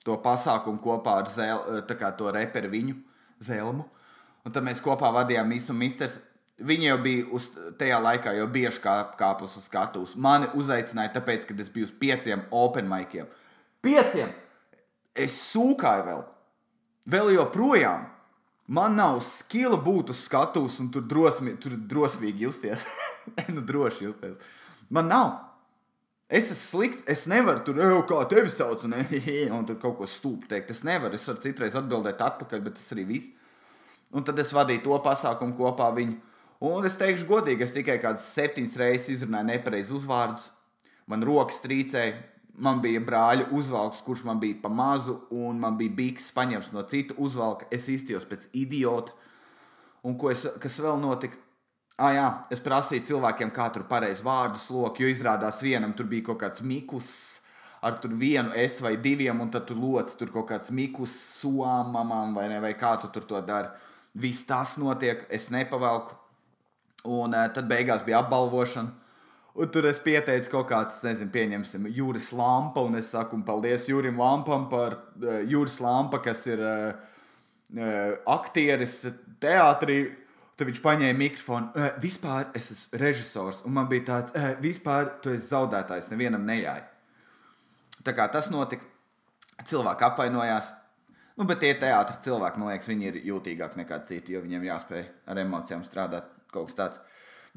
to 0.03 0.19
pasākumu 0.21 0.83
kopā 0.83 1.21
ar 1.23 1.31
Zēl, 1.31 1.65
uh, 1.79 2.07
to 2.19 2.35
reperu 2.35 2.73
viņu 2.73 2.99
Zelmu. 3.47 3.87
Uh, 3.87 4.02
Un 4.43 4.53
tad 4.55 4.65
mēs 4.65 4.83
kopā 4.83 5.09
vadījām 5.15 5.47
Miss 5.49 5.71
un 5.71 5.79
Misters. 5.79 6.19
Viņi 6.63 6.89
jau 6.89 6.97
bija 7.01 7.25
uz 7.33 7.47
tajā 7.79 7.97
laikā, 8.03 8.35
jau 8.37 8.47
bieži 8.51 8.81
kā, 8.83 8.95
kāpus 9.19 9.55
uz 9.57 9.65
skatuves. 9.65 10.13
Mani 10.15 10.51
uzaicināja, 10.59 11.15
tāpēc, 11.15 11.47
ka 11.49 11.55
es 11.59 11.71
biju 11.73 11.89
uz 11.89 11.93
pieciem 11.99 12.43
open 12.53 12.89
maikiem. 12.91 13.29
Pieciem! 13.83 14.31
Es 15.13 15.35
sūkāju 15.51 16.05
vēl, 16.07 16.21
vēl 17.13 17.31
joprojām. 17.35 18.09
Man 18.73 18.95
nav 18.95 19.19
skila 19.25 19.77
būt 19.83 20.13
uz 20.13 20.21
skatuves 20.23 20.79
un 20.79 20.87
tur, 20.93 21.03
drosmi, 21.09 21.57
tur 21.61 21.75
drosmīgi 21.75 22.45
justies. 22.45 22.85
nu, 23.53 23.63
droši 23.65 24.07
justies. 24.07 24.53
Man 24.93 25.09
nav. 25.11 25.33
Es 26.33 26.47
esmu 26.47 26.57
slikts, 26.57 27.03
es 27.09 27.27
nevaru 27.29 27.61
tur 27.65 27.77
jau 27.77 27.99
kā 28.09 28.23
tevi 28.31 28.49
sauc, 28.49 28.85
un, 28.87 28.95
un 29.57 29.65
tur 29.69 29.77
kaut 29.81 29.99
ko 29.99 30.07
stūpu 30.09 30.49
teikt. 30.49 30.71
Es 30.73 30.81
nevaru, 30.87 31.19
es 31.19 31.27
varu 31.29 31.43
citreiz 31.43 31.75
atbildēt 31.77 32.23
atpakaļ, 32.23 32.63
bet 32.65 32.79
tas 32.79 32.93
arī 32.95 33.05
viss. 33.09 33.33
Un 34.13 34.25
tad 34.25 34.37
es 34.39 34.53
vadīju 34.53 34.83
to 34.85 34.99
pasākumu 35.05 35.57
kopā 35.57 35.89
ar 35.89 35.97
viņu. 35.97 36.19
Un 36.63 36.85
es 36.87 36.95
teikšu, 36.99 37.25
godīgi, 37.27 37.65
es 37.65 37.73
tikai 37.75 37.97
kādas 37.99 38.29
septiņas 38.35 38.77
reizes 38.79 39.09
izrunāju 39.17 39.49
nepareizi 39.49 39.91
uzvārdus. 39.97 40.45
Man 41.11 41.25
rokas 41.27 41.59
trīcēja, 41.63 42.13
man 42.63 42.79
bija 42.83 43.01
brāļa 43.03 43.49
uzvalks, 43.51 44.03
kurš 44.05 44.23
man 44.29 44.39
bija 44.39 44.61
pa 44.61 44.71
mazu, 44.71 45.17
un 45.33 45.59
man 45.59 45.75
bija 45.79 45.95
biks 45.97 46.29
paņemts 46.35 46.71
no 46.75 46.85
citu 46.87 47.17
uzvalka. 47.17 47.67
Es 47.73 47.89
iztījos 47.91 48.29
pēc 48.29 48.47
idiota. 48.53 49.11
Un 50.07 50.15
es, 50.31 50.45
kas 50.61 50.79
vēl 50.83 51.01
notika? 51.01 51.39
Ah, 51.97 52.13
jā, 52.15 52.29
es 52.53 52.63
prasīju 52.63 53.05
cilvēkiem, 53.11 53.51
kā 53.53 53.67
tur 53.73 53.83
pareizi 53.89 54.23
vārdu 54.25 54.57
sloku, 54.57 55.03
jo 55.03 55.11
izrādās 55.11 55.61
vienam 55.61 55.93
tur 55.93 56.07
bija 56.09 56.31
kaut 56.31 56.41
kāds 56.41 56.63
mikus 56.65 57.11
ar 57.83 57.99
vienu 58.03 58.53
es 58.55 58.79
vai 58.81 58.95
diviem, 58.97 59.41
un 59.41 59.49
tad 59.51 59.65
tu 59.67 59.75
loci 59.75 60.15
tur 60.17 60.31
kaut 60.31 60.47
kāds 60.47 60.71
mikus 60.71 61.11
somamam 61.41 62.31
vai 62.35 62.47
ne, 62.47 62.61
vai 62.63 62.73
kā 62.79 62.95
tu 63.01 63.09
tur 63.11 63.25
to 63.27 63.41
dari 63.43 63.67
viss 64.13 64.45
tas 64.49 64.75
notiek, 64.77 65.25
es 65.33 65.49
nepavelku. 65.53 66.19
Un 67.03 67.35
uh, 67.35 67.47
tad 67.53 67.67
beigās 67.67 68.03
bija 68.05 68.21
apbalvošana. 68.23 68.99
Un 69.53 69.69
tur 69.69 69.85
es 69.85 69.99
pieteicu 70.01 70.49
kaut 70.49 70.65
kāds, 70.71 71.01
nezinu, 71.05 71.29
pieņemsim, 71.33 71.85
Jūras 71.93 72.31
lampa. 72.33 72.81
Un 72.87 72.97
es 72.97 73.11
saku, 73.13 73.37
paldies 73.45 73.85
Jūrim 73.89 74.17
Lampam 74.17 74.65
par 74.71 74.95
uh, 74.97 75.41
Jūras 75.45 75.77
lampa, 75.83 76.23
kas 76.25 76.45
ir 76.49 76.63
uh, 76.63 76.95
aktieris 78.33 79.01
teātrī. 79.43 79.99
Tad 80.53 80.69
viņš 80.69 80.81
paņēma 80.85 81.17
mikrofonu. 81.19 81.69
Uh, 81.73 81.91
vispār 82.01 82.49
es 82.57 82.71
esmu 82.73 83.01
režisors, 83.01 83.61
un 83.67 83.77
man 83.77 83.89
bija 83.91 84.07
tāds, 84.09 84.33
uh, 84.37 84.55
vispār 84.61 85.15
tu 85.21 85.33
esi 85.33 85.49
zaudētājs, 85.51 86.09
nevienam 86.13 86.45
nejāja. 86.49 86.87
Tā 88.03 88.13
kā 88.17 88.25
tas 88.31 88.49
notika, 88.53 88.85
cilvēki 89.69 90.07
apvainojās. 90.07 90.73
Nu, 91.39 91.47
bet 91.49 91.63
tie 91.63 91.71
teātris 91.81 92.21
cilvēki, 92.25 92.61
man 92.61 92.69
liekas, 92.69 92.89
viņi 92.91 93.09
ir 93.09 93.19
jūtīgāki 93.31 93.79
nekā 93.81 93.97
citi, 94.05 94.35
jo 94.35 94.43
viņiem 94.43 94.67
jāspēj 94.67 95.03
ar 95.33 95.41
emocijām 95.41 95.81
strādāt 95.87 96.29
kaut 96.53 96.69
kas 96.69 96.77
tāds. 96.77 96.99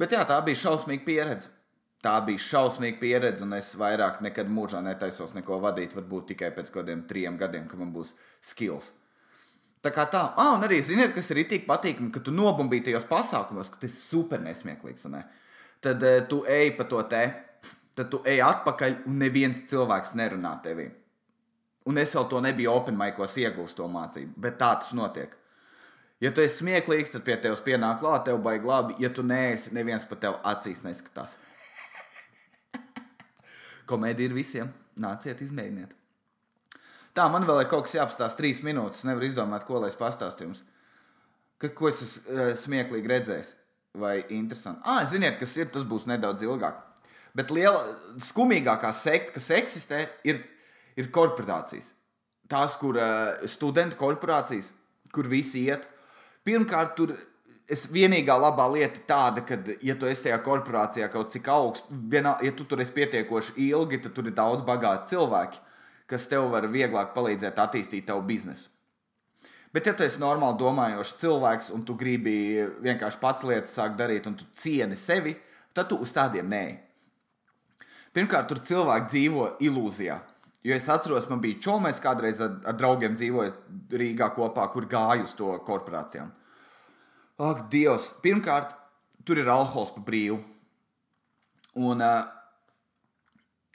Bet 0.01 0.12
jā, 0.12 0.23
tā 0.29 0.39
bija 0.45 0.62
šausmīga 0.62 1.05
pieredze. 1.05 1.53
Tā 2.05 2.15
bija 2.25 2.41
šausmīga 2.41 3.01
pieredze, 3.01 3.45
un 3.45 3.57
es 3.57 3.73
vairāk 3.77 4.23
nekad 4.25 4.49
mūžā 4.53 4.81
netaisos 4.85 5.35
neko 5.37 5.59
vadīt. 5.61 5.97
Varbūt 5.97 6.33
tikai 6.33 6.53
pēc 6.57 6.71
kādiem 6.73 7.05
trim 7.09 7.37
gadiem, 7.41 7.67
kad 7.69 7.81
man 7.81 7.93
būs 7.93 8.12
skills. 8.45 8.93
Tā 9.85 9.93
kā 9.95 10.07
tā, 10.11 10.23
ah, 10.41 10.55
un 10.57 10.65
arī 10.67 10.81
ziniet, 10.83 11.12
kas 11.15 11.29
ir 11.31 11.45
tik 11.49 11.67
patīkami, 11.69 12.11
ka 12.15 12.21
tu 12.25 12.33
nobumbīji 12.35 12.89
tajos 12.89 13.05
pasākumos, 13.11 13.69
ka 13.71 13.81
tas 13.83 13.93
ir 13.93 13.99
super 13.99 14.41
nesmieklīgs. 14.43 15.05
Ne? 15.12 15.23
Tad 15.85 16.03
uh, 16.03 16.21
tu 16.31 16.41
ej 16.49 16.73
pa 16.79 16.87
to 16.91 17.03
te, 17.11 17.23
tad 17.97 18.11
tu 18.12 18.23
ej 18.27 18.41
atpakaļ, 18.43 19.03
un 19.07 19.21
neviens 19.21 19.67
cilvēks 19.71 20.17
nerunā 20.19 20.57
tevī. 20.65 20.89
Un 21.87 21.99
es 22.03 22.14
vēl 22.16 22.27
to 22.31 22.40
nebiju 22.42 22.72
open 22.72 22.96
maikos 22.99 23.37
iegūst 23.38 23.79
to 23.79 23.87
mācību, 23.90 24.33
bet 24.42 24.57
tā 24.59 24.72
tas 24.81 24.94
notiek. 24.96 25.35
Ja 26.22 26.33
tu 26.33 26.40
esi 26.40 26.62
smieklīgs, 26.62 27.12
tad 27.12 27.27
pie 27.27 27.37
tevis 27.40 27.61
pienāk 27.64 28.01
klāt, 28.01 28.25
tev 28.27 28.40
baigi 28.42 28.66
labi. 28.66 28.96
Ja 29.03 29.11
tu 29.12 29.22
neesi, 29.27 29.75
neviens 29.77 30.07
pat 30.09 30.22
tev 30.25 30.38
acīs 30.49 30.81
neskatās. 30.87 31.35
Komēdija 33.90 34.31
ir 34.31 34.37
visiem. 34.37 34.72
Nāciet, 34.96 35.42
izmēģiniet. 35.44 35.92
Tā, 37.16 37.29
man 37.33 37.44
vēl 37.49 37.62
ir 37.62 37.68
kaut 37.68 37.85
kas 37.85 37.99
jāapstāsta 37.99 38.40
trīs 38.40 38.62
minūtes. 38.64 39.05
Es 39.05 39.09
nevaru 39.09 39.29
izdomāt, 39.29 39.68
ko 39.68 39.83
lai 39.83 39.92
es 39.92 40.01
pastāstītu 40.01 40.49
jums. 40.49 40.64
Ka, 41.61 41.70
ko 41.72 41.92
es 41.92 42.03
esmu 42.05 42.33
uh, 42.33 42.51
smieklīgi 42.61 43.12
redzējis 43.12 43.53
vai 44.01 44.18
interesanti. 44.37 44.83
Ah, 44.85 45.05
ziniet, 45.09 45.38
kas 45.40 45.55
ir, 45.57 45.70
tas 45.72 45.87
būs 45.88 46.09
nedaudz 46.09 46.44
ilgāk. 46.44 46.83
Bet 47.37 47.53
liela, 47.53 47.85
skumīgākā 48.25 48.90
sekta, 48.96 49.37
kas 49.37 49.49
eksistē, 49.57 50.03
ir 50.29 50.40
ir 50.96 51.12
korporācijas. 51.12 51.92
Tās, 52.50 52.76
kur 52.80 52.98
uh, 53.00 53.46
studentu 53.50 53.98
korporācijas, 54.00 54.70
kur 55.12 55.28
visi 55.30 55.66
iet. 55.66 55.87
Pirmkārt, 56.46 56.94
tur 56.98 57.16
es 57.70 57.87
vienīgā 57.90 58.37
labā 58.38 58.68
lieta 58.70 59.02
tāda, 59.09 59.42
ka, 59.46 59.59
ja 59.82 59.96
tu 59.98 60.06
esi 60.06 60.28
tajā 60.28 60.38
korporācijā 60.46 61.09
kaut 61.11 61.32
cik 61.35 61.48
augsts, 61.50 61.90
vienā, 61.90 62.37
ja 62.46 62.54
tu 62.54 62.66
tur 62.68 62.82
esi 62.82 62.94
pietiekoši 62.94 63.56
ilgi, 63.68 64.00
tad 64.04 64.14
tur 64.14 64.30
ir 64.30 64.37
daudz 64.37 64.62
bagāti 64.66 65.14
cilvēki, 65.14 65.61
kas 66.06 66.28
tev 66.30 66.46
var 66.52 66.68
vieglāk 66.70 67.12
palīdzēt 67.16 67.59
attīstīt 67.59 68.06
tavu 68.06 68.22
biznesu. 68.28 68.70
Bet, 69.74 69.88
ja 69.90 69.92
tu 69.92 70.06
esi 70.06 70.22
normāli 70.22 70.56
domājošs 70.61 71.16
cilvēks 71.20 71.72
un 71.74 71.82
tu 71.85 71.96
gribi 71.98 72.62
vienkārši 72.87 73.18
pats 73.20 73.42
lietas 73.44 73.74
sākt 73.76 73.98
darīt, 73.98 74.28
un 74.30 74.38
tu 74.38 74.46
cieni 74.56 74.96
sevi, 74.96 75.35
tad 75.76 75.90
tu 75.90 75.98
uz 76.00 76.14
tādiem 76.16 76.46
nē. 76.48 76.62
Pirmkārt, 78.16 78.46
tur 78.48 78.62
cilvēki 78.64 79.11
dzīvo 79.12 79.48
ilūzijā. 79.66 80.16
Jo 80.66 80.74
es 80.74 80.88
atceros, 80.90 81.29
man 81.31 81.38
bija 81.38 81.61
čomais 81.62 82.00
kādreiz 82.02 82.40
ar, 82.42 82.57
ar 82.66 82.74
draugiem 82.74 83.14
dzīvojot 83.14 83.92
Rīgā 84.00 84.33
kopā, 84.35 84.64
kur 84.72 84.88
gāju 84.90 85.29
uz 85.29 85.35
to 85.38 85.52
korporācijām. 85.66 86.33
Ak, 87.46 87.68
Dievs! 87.70 88.09
Pirmkārt, 88.24 88.72
tur 89.29 89.38
ir 89.38 89.50
alkohols 89.52 89.92
pa 89.94 90.02
brīvu. 90.02 90.40
Un, 91.76 92.02
uh, 92.02 92.24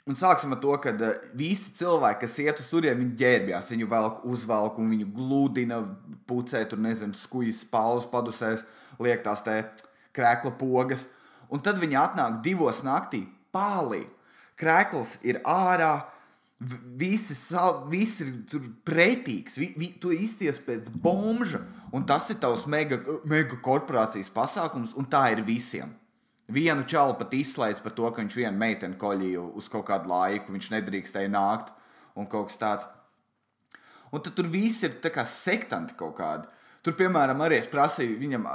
un 0.04 0.18
sāksim 0.18 0.52
ar 0.52 0.60
to, 0.60 0.74
ka 0.84 0.92
uh, 0.92 1.16
visi 1.38 1.72
cilvēki, 1.80 2.26
kas 2.26 2.38
iet 2.44 2.60
uz 2.60 2.68
turieni, 2.68 3.06
viņi 3.06 3.18
ģērbjās, 3.24 3.72
viņu 3.72 3.90
velk 3.94 4.22
uzvelk 4.28 4.82
un 4.82 4.92
viņu 4.92 5.08
gludina, 5.16 5.80
pucē, 6.28 6.66
tur 6.68 6.82
nezinu, 6.82 7.16
skujas, 7.16 7.64
spālus 7.64 8.10
padusēs, 8.12 8.66
liek 9.00 9.24
tās 9.24 9.40
te 9.46 9.62
krēkla 10.12 10.58
pogas. 10.60 11.08
Un 11.48 11.64
tad 11.64 11.80
viņi 11.80 12.02
atnāk 12.04 12.42
divos 12.44 12.84
naktī, 12.84 13.24
pālī. 13.54 14.04
Krēkls 14.60 15.22
ir 15.24 15.40
ārā, 15.48 15.94
visi, 16.98 17.34
sal, 17.34 17.82
visi 17.90 18.24
ir 18.24 18.32
tur 18.50 18.64
pretīgs, 18.86 19.56
vi, 19.58 19.72
vi, 19.78 19.90
tu 20.00 20.12
izties 20.14 20.60
pēc 20.62 20.90
bombža, 21.02 21.62
un 21.94 22.06
tas 22.08 22.28
ir 22.32 22.38
tavs 22.42 22.66
mega, 22.70 23.00
mega 23.28 23.58
korporācijas 23.64 24.30
pasākums, 24.32 24.94
un 24.98 25.08
tā 25.10 25.26
ir 25.34 25.44
visiem. 25.46 25.92
Vienu 26.52 26.84
čalu 26.88 27.14
pat 27.16 27.32
izslēdz 27.34 27.80
par 27.84 27.94
to, 27.96 28.08
ka 28.10 28.20
viņš 28.20 28.36
vienu 28.36 28.58
meiteni 28.60 28.98
koļīja 29.00 29.44
uz 29.56 29.70
kaut 29.72 29.86
kādu 29.88 30.10
laiku, 30.10 30.52
viņš 30.52 30.72
nedrīkstēja 30.74 31.30
nākt 31.32 31.72
un 32.18 32.28
kaut 32.28 32.50
kas 32.50 32.60
tāds. 32.60 32.88
Un 34.12 34.20
tad 34.20 34.34
tur 34.36 34.50
viss 34.52 34.84
ir 34.84 34.98
kā 35.00 35.24
sektanti 35.24 35.96
kaut 35.96 36.18
kādi. 36.18 36.50
Tur, 36.82 36.96
piemēram, 36.98 37.38
arī 37.44 37.60
es 37.62 37.68
prasīju 37.70 38.18
viņam, 38.18 38.48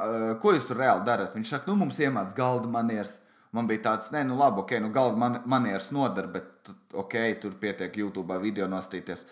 ko 0.43 0.51
jūs 0.53 0.67
tur 0.67 0.81
reāli 0.81 1.05
darat. 1.07 1.33
Viņš 1.33 1.53
saka, 1.53 1.71
nu, 1.71 1.79
mums 1.79 1.97
iemācās 2.03 2.35
galda 2.37 2.69
manieres. 2.69 3.15
Man 3.55 3.69
bija 3.69 3.85
tāds, 3.91 4.09
nē, 4.11 4.25
nu, 4.27 4.35
labi, 4.39 4.63
ok, 4.63 4.73
nu, 4.83 4.91
galda 4.95 5.19
man, 5.19 5.39
manieres 5.47 5.91
nodara, 5.95 6.27
bet, 6.33 6.71
ok, 6.93 7.15
tur 7.41 7.55
pietiek 7.61 7.95
YouTube 7.95 8.35
video 8.43 8.67
nostīties. 8.71 9.23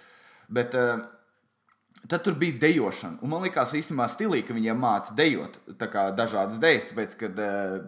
Bet, 0.47 0.77
uh, 0.79 1.03
Tad 2.07 2.21
tur 2.21 2.35
bija 2.37 2.59
dejošana. 2.61 3.17
Un 3.25 3.31
man 3.31 3.41
liekas, 3.41 3.71
īstenībā 3.79 4.05
stilī, 4.11 4.43
ka 4.45 4.53
viņiem 4.53 4.77
mācīja 4.77 5.15
dejot 5.17 5.55
dažādas 6.17 6.59
dejas. 6.61 6.85
Tāpēc, 6.91 7.15
kad 7.17 7.39
uh, 7.41 7.87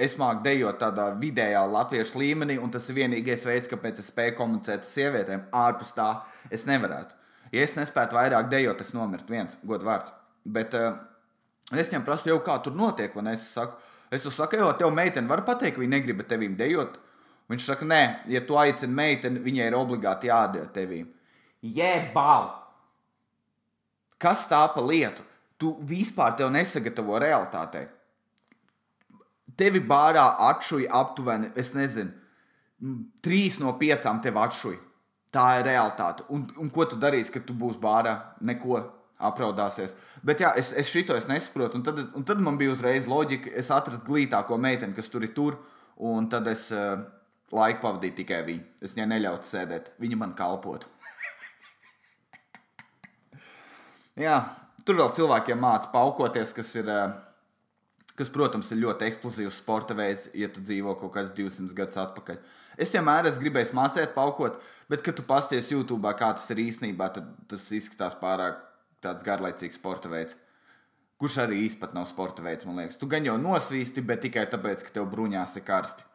es 0.00 0.16
māku 0.20 0.44
dejot 0.46 0.78
tādā 0.80 1.10
vidējā 1.20 1.60
latviešu 1.68 2.22
līmenī, 2.22 2.56
un 2.62 2.72
tas 2.72 2.86
ir 2.88 2.96
vienīgais 3.02 3.44
veids, 3.44 3.68
kāpēc 3.68 4.00
es 4.00 4.08
spēju 4.12 4.38
komunicēt 4.38 4.86
ar 4.86 4.88
sievietēm. 4.88 5.44
Ārpus 5.52 5.92
tā 5.96 6.08
es 6.54 6.64
nevarētu. 6.70 7.18
Ja 7.52 7.66
es 7.66 7.76
nespētu 7.76 8.16
vairāk 8.16 8.48
dejot, 8.48 8.80
es 8.80 8.94
nomirtu 8.96 9.34
viens 9.34 9.58
gods 9.66 9.84
vārds. 9.84 10.14
Bet 10.44 10.76
uh, 10.78 10.94
es 11.74 11.90
viņam 11.90 12.06
prasu, 12.06 12.30
jau 12.32 12.40
kā 12.46 12.56
tur 12.64 12.78
notiek, 12.78 13.12
un 13.20 13.28
es 13.34 13.44
saku, 13.52 13.76
es 14.10 14.26
saku, 14.34 14.58
jo 14.58 14.72
tev 14.78 14.92
meitene 14.94 15.30
var 15.30 15.44
pateikt, 15.46 15.78
viņa 15.78 15.94
negrib 15.96 16.22
tevīm 16.28 16.56
dejot. 16.58 16.98
Viņš 17.50 17.66
saka, 17.66 17.86
nē, 17.86 18.02
ja 18.30 18.42
tu 18.46 18.58
aicini 18.58 18.94
meiteni, 18.94 19.42
viņai 19.42 19.70
ir 19.70 19.76
obligāti 19.78 20.30
jādara 20.30 20.70
tevīm. 20.70 21.08
Jebal! 21.62 22.50
Kas 24.20 24.44
tā 24.50 24.60
pa 24.74 24.84
lietu? 24.84 25.24
Tu 25.58 25.72
vispār 25.88 26.36
tev 26.38 26.52
nesagatavo 26.54 27.18
realitātei. 27.20 27.88
Tevi 29.58 29.82
bārā 29.82 30.22
atšuja 30.46 30.92
aptuveni, 31.00 31.50
es 31.58 31.74
nezinu, 31.74 32.14
trīs 33.24 33.58
no 33.60 33.74
piecām 33.80 34.22
tev 34.24 34.38
atšuja. 34.40 34.78
Tā 35.30 35.46
ir 35.58 35.68
realitāte. 35.68 36.24
Un, 36.34 36.46
un 36.58 36.70
ko 36.74 36.86
tu 36.90 36.96
darīsi, 36.98 37.30
kad 37.34 37.44
tu 37.46 37.54
būsi 37.54 37.78
bārā? 37.82 38.16
Neko 38.46 38.80
apraudāsies. 39.28 39.94
Bet 40.26 40.42
jā, 40.42 40.52
es, 40.60 40.72
es 40.76 40.90
šito 40.92 41.16
es 41.16 41.28
nesaprotu. 41.28 41.80
Un 41.80 41.86
tad, 41.86 42.00
un 42.16 42.26
tad 42.26 42.42
man 42.44 42.58
bija 42.60 42.74
uzreiz 42.74 43.08
loģika, 43.10 43.52
es 43.56 43.70
atradu 43.74 44.02
glītāko 44.06 44.58
meiteni, 44.60 44.96
kas 44.96 45.10
tur 45.12 45.26
ir 45.26 45.34
tur. 45.36 45.58
Un 46.00 46.30
tad 46.32 46.46
es 46.48 46.68
uh, 46.72 47.02
laiku 47.52 47.84
pavadīju 47.84 48.16
tikai 48.22 48.40
viņu. 48.46 48.64
Es 48.80 48.96
viņai 48.96 49.10
neļautu 49.14 49.50
sēdēt. 49.50 49.92
Viņa 50.00 50.20
man 50.20 50.32
kalpotu. 50.38 50.88
jā, 54.26 54.38
tur 54.86 55.02
vēl 55.02 55.12
cilvēkiem 55.18 55.60
mācās 55.60 55.92
paukoties, 55.92 56.56
kas 56.56 56.72
ir. 56.80 56.88
Uh, 56.88 57.18
kas, 58.20 58.28
protams, 58.32 58.68
ir 58.74 58.82
ļoti 58.82 59.06
eksplozīvs 59.06 59.58
sporta 59.62 59.94
veids, 59.96 60.28
ja 60.36 60.50
tu 60.52 60.60
dzīvo 60.60 60.92
kaut 61.00 61.14
kāds 61.14 61.32
200 61.36 61.72
gadus 61.76 61.96
atpakaļ. 62.02 62.40
Es 62.80 62.92
vienmēr 62.92 63.30
esmu 63.30 63.46
gribējis 63.46 63.72
mācīt, 63.76 64.12
paukot, 64.12 64.58
bet, 64.92 65.00
kad 65.06 65.16
tu 65.16 65.24
pasties 65.26 65.70
YouTube, 65.72 66.10
kā 66.18 66.28
tas 66.36 66.44
ir 66.52 66.60
īstenībā, 66.66 67.08
tad 67.16 67.30
tas 67.48 67.64
izskatās 67.76 68.18
pārāk 68.20 68.60
tāds 69.04 69.26
garlaicīgs 69.26 69.80
sporta 69.80 70.10
veids. 70.12 70.36
Kurš 71.20 71.42
arī 71.42 71.64
īstenībā 71.66 71.92
nav 71.92 72.06
sporta 72.08 72.44
veids, 72.44 72.64
man 72.64 72.80
liekas. 72.80 72.96
Tu 73.00 73.08
gan 73.10 73.26
jau 73.26 73.36
nosvīsti, 73.40 74.04
bet 74.08 74.22
tikai 74.24 74.46
tāpēc, 74.48 74.86
ka 74.86 74.94
tev 74.94 75.10
bruņās 75.12 75.58
ir 75.60 75.66
karsti. 75.66 76.06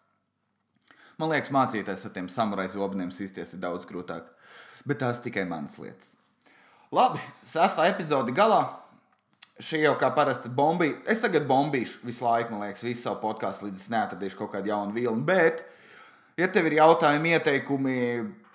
Man 1.22 1.30
liekas, 1.32 1.52
mācīties 1.54 2.08
ar 2.08 2.14
tiem 2.16 2.30
samurai 2.32 2.66
zobniem 2.72 3.12
sīsties 3.14 3.54
ir 3.56 3.62
daudz 3.62 3.86
grūtāk. 3.88 4.26
Bet 4.86 5.00
tās 5.04 5.22
tikai 5.24 5.46
manas 5.50 5.78
lietas. 5.82 6.16
Labi, 6.94 7.22
sastā 7.48 7.86
epizode 7.90 8.34
galā. 8.36 8.64
Šī 9.62 9.86
jau 9.86 9.94
kā 10.00 10.10
parasti 10.12 10.50
bombīja. 10.52 10.98
Es 11.12 11.22
tagad 11.24 11.46
bombīšu 11.48 12.04
visu 12.04 12.26
laiku, 12.26 12.52
man 12.52 12.66
liekas, 12.66 12.84
visu 12.84 13.06
savu 13.06 13.22
podkāstu, 13.22 13.70
līdz 13.70 13.86
es 13.86 13.92
neatradīšu 13.94 14.42
kaut 14.42 14.52
kādu 14.58 14.74
jaunu 14.74 14.96
vilni. 14.98 15.24
Bet, 15.28 15.64
ja 16.36 16.50
tev 16.52 16.68
ir 16.68 16.76
jautājumi, 16.82 17.38
ieteikumi, 17.38 17.96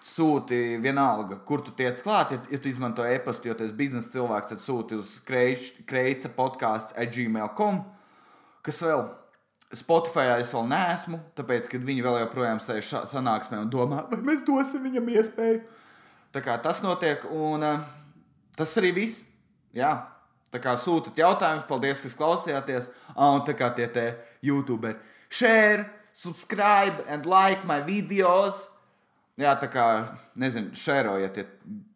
sūti 0.05 0.79
vienalga, 0.83 1.39
kur 1.47 1.63
tu 1.65 1.75
tiec 1.77 2.01
klāt. 2.05 2.35
Ja, 2.35 2.41
ja 2.55 2.61
tu 2.61 2.71
izmanto 2.71 3.05
e-pastu, 3.07 3.51
jo 3.51 3.57
esi 3.57 3.77
biznesa 3.77 4.13
cilvēks, 4.15 4.53
tad 4.53 4.65
sūti 4.65 4.99
uz 5.01 5.17
kreica 5.27 6.33
podkāstu 6.37 7.09
gmail.com. 7.17 7.83
Kas 8.67 8.83
vēl? 8.85 9.07
Spotify 9.77 10.41
es 10.41 10.51
vēl 10.51 10.67
neesmu, 10.67 11.21
tāpēc, 11.39 11.69
ka 11.71 11.79
viņi 11.79 12.03
vēl 12.03 12.17
joprojām 12.25 12.59
sēž 12.63 12.89
sanāksmē 13.13 13.61
un 13.63 13.69
domā, 13.71 14.03
vai 14.11 14.19
mēs 14.27 14.41
dosim 14.47 14.83
viņam 14.83 15.13
iespēju. 15.15 15.61
Tā 16.35 16.43
kā 16.43 16.57
tas 16.63 16.83
notiek, 16.83 17.23
un 17.31 17.63
uh, 17.67 17.85
tas 18.59 18.75
arī 18.81 18.91
viss. 18.97 19.23
Jā, 19.75 19.93
Tā 20.51 20.59
kā 20.59 20.75
sūtat 20.75 21.19
jautājumus, 21.19 21.67
paldies, 21.69 22.01
kas 22.03 22.17
klausījāties. 22.19 22.89
Ah, 23.15 23.37
un 23.37 23.45
tā 23.47 23.55
kā 23.55 23.71
tie 23.77 23.87
te 23.87 24.07
YouTuberi. 24.43 24.99
Share, 25.31 25.87
subscribe 26.13 27.05
and 27.07 27.27
like 27.27 27.63
my 27.65 27.79
videos. 27.87 28.67
Jā, 29.41 29.55
tā 29.57 29.71
kā, 29.73 29.85
nezinu, 30.41 30.75
šērojiet, 30.77 31.39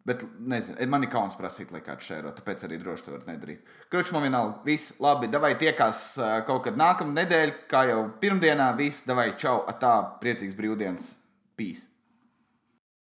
bet, 0.07 0.23
nezinu, 0.49 0.87
man 0.89 1.05
ir 1.05 1.11
kauns 1.13 1.35
prasīt, 1.37 1.69
lai 1.73 1.83
kāds 1.85 2.07
šēro, 2.07 2.31
tāpēc 2.33 2.63
arī 2.65 2.79
droši 2.81 3.05
to 3.05 3.13
var 3.13 3.25
nedarīt. 3.27 3.75
Kručs 3.93 4.13
man 4.15 4.25
vienalga, 4.25 4.63
viss, 4.65 4.95
labi, 5.03 5.29
davai 5.29 5.53
tiekās 5.61 6.07
kaut 6.47 6.63
kad 6.65 6.79
nākamā 6.79 7.19
nedēļa, 7.21 7.57
kā 7.69 7.85
jau 7.91 7.99
pirmdienā, 8.21 8.71
viss, 8.79 9.05
davai, 9.05 9.31
čau, 9.41 9.59
atā, 9.69 9.93
priecīgs 10.23 10.57
brīvdienas, 10.57 11.11
pīs. 11.59 11.85